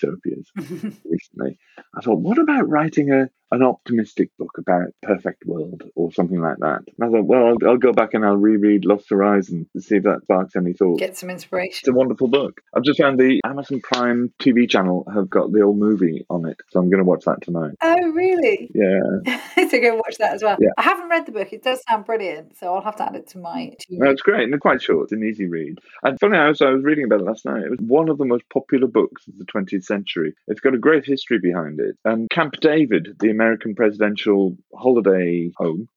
recently. 0.57 1.59
I 1.96 2.00
thought, 2.02 2.20
what 2.20 2.38
about 2.38 2.68
writing 2.68 3.11
a 3.11 3.28
an 3.55 3.62
optimistic 3.62 4.31
book 4.38 4.53
about 4.59 4.88
perfect 5.03 5.45
world 5.47 5.83
or 5.95 6.12
something 6.12 6.40
like 6.40 6.59
that? 6.59 6.81
And 6.99 7.09
I 7.09 7.09
thought, 7.09 7.27
well, 7.27 7.47
I'll, 7.47 7.69
I'll 7.69 7.77
go 7.77 7.93
back 7.93 8.14
and 8.14 8.25
I'll 8.25 8.37
reread 8.37 8.85
Lost 8.85 9.11
Horizon 9.11 9.69
to 9.75 9.83
see 9.83 9.97
if 9.97 10.05
that 10.05 10.23
sparks 10.23 10.57
any 10.57 10.73
thoughts. 10.73 11.01
Get 11.01 11.17
some 11.17 11.31
inspiration. 11.31 11.81
It's 11.83 11.88
a 11.88 11.93
wonderful 11.93 12.29
book. 12.29 12.61
I've 12.75 12.83
just 12.83 13.01
found 13.01 13.19
the 13.19 13.40
Amazon 13.45 13.81
Prime 13.81 14.33
TV 14.40 14.69
channel 14.69 15.07
have 15.12 15.31
got 15.31 15.53
the 15.53 15.62
old 15.62 15.79
movie 15.79 16.25
on 16.31 16.47
it, 16.49 16.57
so 16.71 16.81
I'm 16.81 16.90
going 16.90 17.03
to 17.03 17.09
watch 17.09 17.25
that 17.25 17.43
tonight. 17.43 17.75
Oh, 17.83 18.09
really? 18.11 18.71
Yeah, 18.75 19.38
so 19.69 19.81
go 19.81 19.97
watch 19.97 20.19
that 20.19 20.35
as 20.35 20.43
well. 20.43 20.57
Yeah. 20.61 20.71
I 20.79 20.83
haven't 20.83 21.09
read 21.09 21.27
the 21.27 21.33
book. 21.33 21.53
It 21.53 21.62
does 21.62 21.83
sound 21.88 22.05
brilliant, 22.05 22.57
so 22.57 22.75
I'll 22.75 22.83
have 22.83 22.97
to 22.97 23.05
add 23.05 23.14
it 23.14 23.29
to 23.29 23.38
my. 23.38 23.73
To 23.79 23.87
no, 23.90 24.11
it's 24.11 24.23
great 24.23 24.45
and 24.45 24.53
they're 24.53 24.61
quite 24.61 24.83
short. 24.83 25.05
It's 25.05 25.12
an 25.12 25.25
easy 25.25 25.47
read. 25.47 25.79
And 26.03 26.19
funny, 26.19 26.38
I 26.38 26.49
was, 26.49 26.61
I 26.61 26.71
was 26.71 26.85
reading 26.85 27.05
about 27.05 27.21
it 27.21 27.25
last 27.25 27.45
night. 27.45 27.62
It 27.62 27.71
was 27.71 27.81
one 27.81 28.09
of 28.09 28.19
the 28.19 28.25
most 28.25 28.45
popular 28.53 28.87
books 28.87 29.27
of 29.29 29.38
the 29.38 29.45
20th 29.45 29.85
century. 29.85 30.35
It's 30.47 30.61
got 30.61 30.75
a 30.75 30.79
great 30.79 31.05
history 31.05 31.38
behind 31.38 31.81
it. 31.81 31.97
And 32.05 32.29
Camp 32.31 32.55
David, 32.61 33.17
the 33.21 33.31
American 33.31 33.43
presidential 33.76 34.57
holiday 34.74 35.50
home, 35.57 35.88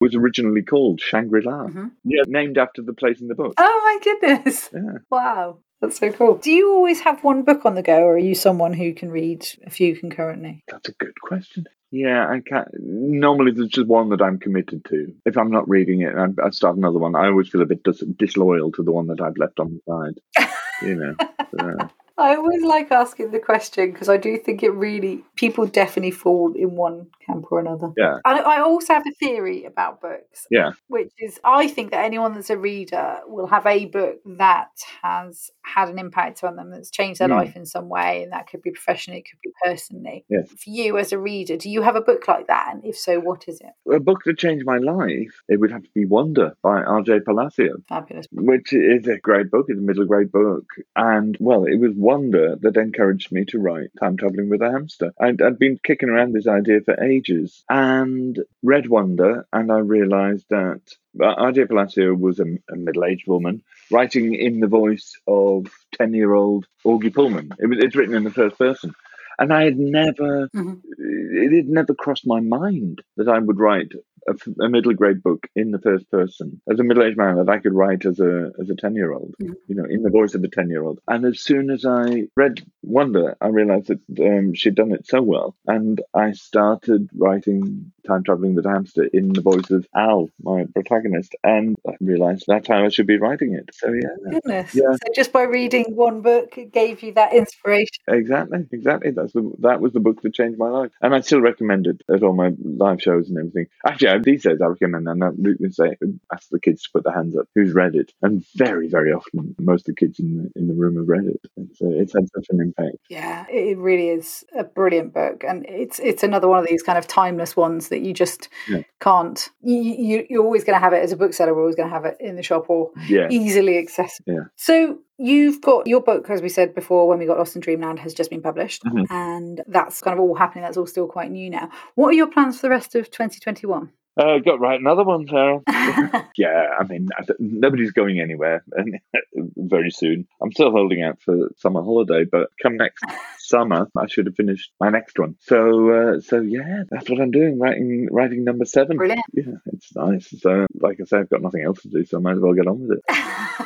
was 0.00 0.14
originally 0.14 0.62
called 0.62 1.00
Shangri 1.00 1.42
La. 1.42 1.66
Mhm. 1.66 1.92
Yeah, 2.04 2.22
named 2.26 2.58
after 2.58 2.82
the 2.82 2.92
place 2.92 3.20
in 3.20 3.28
the 3.28 3.34
book. 3.34 3.54
Oh 3.58 3.80
my 3.84 3.98
goodness! 4.02 4.70
Yeah. 4.72 4.98
Wow, 5.10 5.58
that's 5.80 5.98
so 5.98 6.12
cool. 6.12 6.36
Do 6.36 6.50
you 6.50 6.72
always 6.72 7.00
have 7.00 7.24
one 7.24 7.42
book 7.42 7.64
on 7.64 7.74
the 7.74 7.82
go, 7.82 8.02
or 8.02 8.14
are 8.14 8.18
you 8.18 8.34
someone 8.34 8.72
who 8.72 8.92
can 8.94 9.10
read 9.10 9.46
a 9.64 9.70
few 9.70 9.96
concurrently? 9.96 10.64
That's 10.68 10.88
a 10.88 10.92
good 10.92 11.18
question. 11.20 11.66
Yeah, 11.92 12.28
I 12.28 12.40
can't. 12.40 12.68
Normally, 12.78 13.52
there's 13.52 13.68
just 13.68 13.86
one 13.86 14.08
that 14.10 14.20
I'm 14.20 14.38
committed 14.38 14.84
to. 14.86 15.14
If 15.24 15.38
I'm 15.38 15.50
not 15.50 15.68
reading 15.68 16.02
it, 16.02 16.14
I 16.16 16.50
start 16.50 16.76
another 16.76 16.98
one. 16.98 17.14
I 17.14 17.26
always 17.26 17.48
feel 17.48 17.62
a 17.62 17.66
bit 17.66 17.84
dis- 17.84 18.04
disloyal 18.18 18.72
to 18.72 18.82
the 18.82 18.92
one 18.92 19.06
that 19.06 19.20
I've 19.20 19.36
left 19.38 19.60
on 19.60 19.80
the 19.86 20.14
side. 20.36 20.48
you 20.82 20.96
know. 20.96 21.14
Uh, 21.58 21.88
I 22.18 22.34
always 22.36 22.62
like 22.62 22.90
asking 22.90 23.30
the 23.32 23.38
question 23.38 23.92
because 23.92 24.08
I 24.08 24.16
do 24.16 24.38
think 24.38 24.62
it 24.62 24.70
really 24.70 25.24
people 25.36 25.66
definitely 25.66 26.12
fall 26.12 26.52
in 26.54 26.72
one 26.76 27.08
camp 27.26 27.46
or 27.50 27.60
another. 27.60 27.92
yeah, 27.96 28.18
And 28.24 28.38
I 28.40 28.60
also 28.60 28.94
have 28.94 29.04
a 29.06 29.12
theory 29.18 29.64
about 29.64 30.00
books. 30.00 30.46
Yeah. 30.50 30.70
Which 30.88 31.12
is, 31.18 31.38
I 31.44 31.68
think 31.68 31.90
that 31.90 32.04
anyone 32.04 32.32
that's 32.34 32.50
a 32.50 32.56
reader 32.56 33.18
will 33.26 33.46
have 33.48 33.66
a 33.66 33.84
book 33.86 34.16
that 34.38 34.70
has 35.02 35.50
had 35.62 35.88
an 35.88 35.98
impact 35.98 36.42
on 36.44 36.56
them, 36.56 36.70
that's 36.70 36.90
changed 36.90 37.20
their 37.20 37.28
Mm. 37.28 37.36
life 37.36 37.56
in 37.56 37.66
some 37.66 37.88
way, 37.88 38.22
and 38.22 38.32
that 38.32 38.48
could 38.48 38.62
be 38.62 38.70
professionally, 38.70 39.18
it 39.20 39.26
could 39.28 39.40
be 39.42 39.52
personally. 39.64 40.24
Yes. 40.28 40.48
For 40.50 40.70
you 40.70 40.96
as 40.98 41.12
a 41.12 41.18
reader, 41.18 41.56
do 41.56 41.68
you 41.68 41.82
have 41.82 41.96
a 41.96 42.00
book 42.00 42.28
like 42.28 42.46
that? 42.46 42.70
And 42.72 42.84
if 42.84 42.96
so, 42.96 43.18
what 43.20 43.46
is 43.48 43.60
it? 43.60 43.72
a 43.94 44.00
book 44.00 44.22
that 44.24 44.38
changed 44.38 44.64
my 44.66 44.78
life. 44.78 45.42
It 45.48 45.58
would 45.60 45.70
have 45.72 45.82
to 45.82 45.90
be 45.94 46.04
Wonder 46.04 46.54
by 46.62 46.82
R.J. 46.82 47.20
Palacio. 47.20 47.76
Fabulous. 47.88 48.26
which 48.32 48.72
is 48.72 49.06
a 49.08 49.18
great 49.18 49.50
book. 49.50 49.66
It's 49.68 49.78
a 49.78 49.82
middle 49.82 50.06
grade 50.06 50.30
book. 50.32 50.64
And, 50.94 51.36
well, 51.40 51.64
it 51.64 51.76
was 51.80 51.92
Wonder 52.06 52.54
that 52.60 52.76
encouraged 52.76 53.32
me 53.32 53.44
to 53.46 53.58
write 53.58 53.90
Time 53.98 54.16
Traveling 54.16 54.48
with 54.48 54.62
a 54.62 54.70
Hamster. 54.70 55.12
I'd, 55.20 55.42
I'd 55.42 55.58
been 55.58 55.76
kicking 55.82 56.08
around 56.08 56.32
this 56.34 56.46
idea 56.46 56.80
for 56.84 57.02
ages 57.02 57.64
and 57.68 58.38
read 58.62 58.88
Wonder, 58.88 59.44
and 59.52 59.72
I 59.72 59.78
realized 59.78 60.46
that 60.50 60.82
uh, 61.20 61.24
R.J. 61.26 61.64
Palacio 61.64 62.14
was 62.14 62.38
a, 62.38 62.44
a 62.70 62.76
middle 62.76 63.04
aged 63.04 63.26
woman 63.26 63.64
writing 63.90 64.34
in 64.34 64.60
the 64.60 64.68
voice 64.68 65.14
of 65.26 65.66
10 65.98 66.14
year 66.14 66.32
old 66.32 66.68
Auggie 66.86 67.12
Pullman. 67.12 67.50
It 67.58 67.66
was, 67.66 67.78
it's 67.80 67.96
written 67.96 68.14
in 68.14 68.22
the 68.22 68.30
first 68.30 68.56
person. 68.56 68.94
And 69.40 69.52
I 69.52 69.64
had 69.64 69.76
never, 69.76 70.48
Mhm. 70.54 70.80
it 70.96 71.56
had 71.56 71.68
never 71.68 71.92
crossed 71.92 72.26
my 72.26 72.38
mind 72.38 73.02
that 73.16 73.28
I 73.28 73.40
would 73.40 73.58
write 73.58 73.92
a, 74.28 74.64
a 74.64 74.68
middle 74.68 74.94
grade 74.94 75.22
book 75.22 75.46
in 75.54 75.70
the 75.70 75.78
first 75.78 76.10
person 76.10 76.60
as 76.70 76.78
a 76.80 76.84
middle 76.84 77.02
aged 77.04 77.16
man 77.16 77.36
that 77.36 77.48
I 77.48 77.58
could 77.58 77.74
write 77.74 78.04
as 78.06 78.20
a 78.20 78.52
as 78.60 78.70
a 78.70 78.76
ten 78.76 78.94
year 78.94 79.12
old, 79.12 79.34
Mhm. 79.42 79.54
you 79.68 79.74
know, 79.76 79.84
in 79.84 80.02
the 80.02 80.10
voice 80.10 80.34
of 80.34 80.42
a 80.44 80.48
ten 80.48 80.68
year 80.70 80.82
old. 80.82 81.00
And 81.08 81.24
as 81.24 81.40
soon 81.40 81.70
as 81.70 81.84
I 81.84 82.28
read 82.36 82.64
Wonder, 82.82 83.36
I 83.40 83.48
realized 83.48 83.88
that 83.88 84.00
um, 84.20 84.54
she'd 84.54 84.74
done 84.76 84.92
it 84.92 85.06
so 85.06 85.20
well, 85.22 85.56
and 85.66 86.00
I 86.14 86.32
started 86.32 87.08
writing 87.16 87.92
Time 88.06 88.22
Traveling 88.24 88.54
with 88.54 88.66
a 88.66 88.70
Hamster 88.70 89.04
in 89.12 89.32
the 89.32 89.40
voice 89.40 89.70
of 89.70 89.86
Al, 89.94 90.28
my 90.42 90.66
protagonist, 90.74 91.34
and 91.44 91.76
I 91.86 91.92
realized 92.00 92.44
that's 92.46 92.68
how 92.68 92.84
I 92.84 92.88
should 92.88 93.06
be 93.06 93.18
writing 93.18 93.54
it. 93.54 93.70
So 93.74 93.92
yeah, 93.92 94.30
Goodness. 94.30 94.74
Yeah. 94.74 94.92
So 94.92 95.12
just 95.14 95.32
by 95.32 95.42
reading 95.42 95.94
one 95.94 96.22
book, 96.22 96.56
it 96.58 96.72
gave 96.72 97.02
you 97.02 97.12
that 97.14 97.34
inspiration. 97.34 98.02
Exactly, 98.08 98.66
exactly. 98.72 99.10
That's 99.10 99.32
the 99.32 99.52
that 99.60 99.80
was 99.80 99.92
the 99.92 100.00
book 100.00 100.22
that 100.22 100.34
changed 100.34 100.58
my 100.58 100.68
life, 100.68 100.90
and 101.00 101.14
I 101.14 101.20
still 101.20 101.40
recommend 101.40 101.86
it 101.86 102.02
at 102.12 102.22
all 102.22 102.34
my 102.34 102.52
live 102.62 103.00
shows 103.02 103.28
and 103.28 103.38
everything. 103.38 103.66
Actually, 103.86 104.08
I- 104.08 104.18
these 104.18 104.42
days 104.42 104.60
I 104.60 104.66
recommend 104.66 105.06
and 105.08 105.22
I 105.22 105.30
say 105.70 105.96
ask 106.32 106.48
the 106.50 106.58
kids 106.60 106.82
to 106.82 106.88
put 106.92 107.04
their 107.04 107.14
hands 107.14 107.36
up 107.36 107.46
who's 107.54 107.72
read 107.74 107.94
it, 107.94 108.12
and 108.22 108.44
very 108.56 108.88
very 108.88 109.12
often 109.12 109.54
most 109.60 109.88
of 109.88 109.94
the 109.94 110.06
kids 110.06 110.18
in 110.18 110.36
the 110.36 110.60
in 110.60 110.66
the 110.66 110.74
room 110.74 110.96
have 110.96 111.08
read 111.08 111.26
it. 111.26 111.40
It's 111.56 111.80
uh, 111.80 111.88
it's 111.88 112.14
had 112.14 112.28
such 112.34 112.46
an 112.50 112.60
impact. 112.60 112.96
Yeah, 113.08 113.44
it 113.50 113.76
it 113.76 113.78
really 113.78 114.08
is 114.08 114.44
a 114.56 114.64
brilliant 114.64 115.12
book, 115.12 115.44
and 115.46 115.66
it's 115.66 115.98
it's 115.98 116.22
another 116.22 116.48
one 116.48 116.58
of 116.58 116.66
these 116.66 116.82
kind 116.82 116.98
of 116.98 117.06
timeless 117.06 117.56
ones 117.56 117.88
that 117.88 117.95
you 118.02 118.12
just 118.12 118.48
Yeah. 118.68 118.82
can't. 119.00 119.48
You, 119.62 119.76
you 119.80 120.26
you're 120.30 120.44
always 120.44 120.64
going 120.64 120.76
to 120.76 120.80
have 120.80 120.92
it 120.92 121.02
as 121.02 121.12
a 121.12 121.16
bookseller. 121.16 121.54
We're 121.54 121.60
always 121.60 121.76
going 121.76 121.88
to 121.88 121.94
have 121.94 122.04
it 122.04 122.16
in 122.20 122.36
the 122.36 122.42
shop 122.42 122.68
or 122.68 122.90
Yeah, 123.08 123.28
easily 123.30 123.78
accessible. 123.78 124.32
Yeah. 124.32 124.40
So 124.56 124.98
you've 125.18 125.60
got 125.60 125.86
your 125.86 126.00
book, 126.00 126.28
as 126.30 126.42
we 126.42 126.48
said 126.48 126.74
before, 126.74 127.08
when 127.08 127.18
we 127.18 127.26
got 127.26 127.38
Lost 127.38 127.56
in 127.56 127.60
Dreamland, 127.60 127.98
has 128.00 128.14
just 128.14 128.30
been 128.30 128.42
published, 128.42 128.84
Mhm. 128.84 129.06
and 129.10 129.62
that's 129.66 130.00
kind 130.00 130.14
of 130.14 130.20
all 130.20 130.34
happening. 130.34 130.64
That's 130.64 130.76
all 130.76 130.86
still 130.86 131.06
quite 131.06 131.30
new 131.30 131.48
now. 131.50 131.70
What 131.94 132.08
are 132.08 132.12
your 132.14 132.26
plans 132.28 132.56
for 132.60 132.62
the 132.66 132.70
rest 132.70 132.94
of 132.94 133.10
2021? 133.10 133.90
Uh, 134.16 134.38
got 134.38 134.52
to 134.52 134.58
write 134.58 134.80
another 134.80 135.04
one, 135.04 135.26
Sarah. 135.28 135.60
yeah, 136.36 136.68
I 136.78 136.84
mean 136.84 137.08
I 137.18 137.22
th- 137.22 137.38
nobody's 137.38 137.92
going 137.92 138.20
anywhere 138.20 138.64
and 138.72 138.98
very 139.56 139.90
soon. 139.90 140.26
I'm 140.42 140.52
still 140.52 140.70
holding 140.70 141.02
out 141.02 141.20
for 141.20 141.50
summer 141.58 141.82
holiday, 141.82 142.24
but 142.30 142.48
come 142.62 142.76
next 142.76 143.04
summer, 143.38 143.88
I 143.96 144.06
should 144.08 144.26
have 144.26 144.34
finished 144.36 144.70
my 144.80 144.88
next 144.90 145.18
one. 145.18 145.36
So 145.40 145.90
uh, 145.90 146.20
so 146.20 146.40
yeah, 146.40 146.84
that's 146.90 147.08
what 147.10 147.20
I'm 147.20 147.30
doing. 147.30 147.58
Writing 147.58 148.08
writing 148.10 148.44
number 148.44 148.64
seven. 148.64 148.96
Brilliant. 148.96 149.22
Yeah, 149.32 149.54
it's 149.66 149.94
nice. 149.94 150.32
So, 150.40 150.66
like 150.80 150.98
I 151.00 151.04
say, 151.04 151.18
I've 151.18 151.30
got 151.30 151.42
nothing 151.42 151.62
else 151.64 151.82
to 151.82 151.88
do, 151.88 152.04
so 152.04 152.18
I 152.18 152.20
might 152.20 152.34
as 152.36 152.40
well 152.40 152.54
get 152.54 152.66
on 152.66 152.86
with 152.86 152.98
it. 152.98 153.04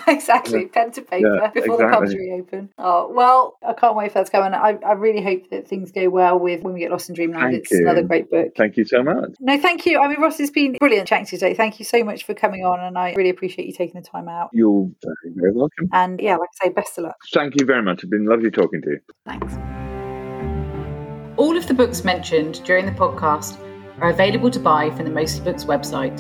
exactly, 0.08 0.66
pen 0.66 0.90
to 0.92 1.02
paper 1.02 1.40
Yeah, 1.42 1.50
before 1.50 1.76
the 1.76 1.84
pubs 1.84 2.12
exactly. 2.12 2.30
reopen. 2.30 2.70
Oh 2.78 3.10
well, 3.12 3.56
I 3.66 3.72
can't 3.72 3.96
wait 3.96 4.12
for 4.12 4.18
that 4.18 4.26
to 4.26 4.32
come, 4.32 4.44
and 4.44 4.54
I, 4.54 4.78
I 4.86 4.92
really 4.92 5.22
hope 5.22 5.50
that 5.50 5.68
things 5.68 5.92
go 5.92 6.08
well 6.08 6.38
with 6.38 6.62
when 6.62 6.74
we 6.74 6.80
get 6.80 6.90
Lost 6.90 7.08
in 7.08 7.14
Dreamland. 7.14 7.52
Thank 7.52 7.62
it's 7.62 7.70
you. 7.70 7.82
another 7.82 8.02
great 8.02 8.30
book. 8.30 8.52
Thank 8.56 8.76
you 8.76 8.84
so 8.84 9.02
much. 9.02 9.30
No, 9.40 9.58
thank 9.58 9.86
you. 9.86 10.00
I 10.00 10.08
mean, 10.08 10.20
Ross, 10.20 10.39
it's 10.40 10.50
been 10.50 10.76
brilliant 10.78 11.06
chatting 11.08 11.26
to 11.26 11.36
you 11.36 11.38
today. 11.38 11.54
Thank 11.54 11.78
you 11.78 11.84
so 11.84 12.02
much 12.02 12.24
for 12.24 12.34
coming 12.34 12.64
on, 12.64 12.80
and 12.80 12.98
I 12.98 13.12
really 13.14 13.30
appreciate 13.30 13.66
you 13.66 13.72
taking 13.72 14.00
the 14.00 14.06
time 14.06 14.28
out. 14.28 14.50
You're 14.52 14.90
very, 15.02 15.34
very 15.34 15.52
welcome. 15.52 15.88
And 15.92 16.20
yeah, 16.20 16.36
like 16.36 16.48
I 16.60 16.66
say, 16.66 16.72
best 16.72 16.98
of 16.98 17.04
luck. 17.04 17.16
Thank 17.32 17.60
you 17.60 17.66
very 17.66 17.82
much. 17.82 18.02
It's 18.02 18.10
been 18.10 18.26
lovely 18.26 18.50
talking 18.50 18.82
to 18.82 18.90
you. 18.90 19.00
Thanks. 19.26 19.54
All 21.38 21.56
of 21.56 21.66
the 21.66 21.74
books 21.74 22.04
mentioned 22.04 22.62
during 22.64 22.86
the 22.86 22.92
podcast 22.92 23.58
are 24.00 24.10
available 24.10 24.50
to 24.50 24.58
buy 24.58 24.90
from 24.90 25.04
the 25.04 25.10
Mostly 25.10 25.44
Books 25.44 25.64
website. 25.64 26.18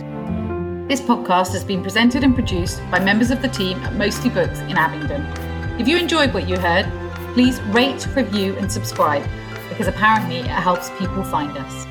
This 0.88 1.00
podcast 1.00 1.52
has 1.52 1.64
been 1.64 1.82
presented 1.82 2.24
and 2.24 2.34
produced 2.34 2.80
by 2.90 2.98
members 2.98 3.30
of 3.30 3.42
the 3.42 3.48
team 3.48 3.78
at 3.78 3.94
Mostly 3.94 4.30
Books 4.30 4.60
in 4.60 4.76
Abingdon. 4.76 5.22
If 5.80 5.88
you 5.88 5.96
enjoyed 5.96 6.34
what 6.34 6.48
you 6.48 6.58
heard, 6.58 6.86
please 7.34 7.60
rate, 7.66 8.06
review, 8.16 8.56
and 8.56 8.70
subscribe 8.70 9.26
because 9.68 9.86
apparently 9.86 10.38
it 10.38 10.46
helps 10.46 10.90
people 10.98 11.22
find 11.22 11.56
us. 11.56 11.89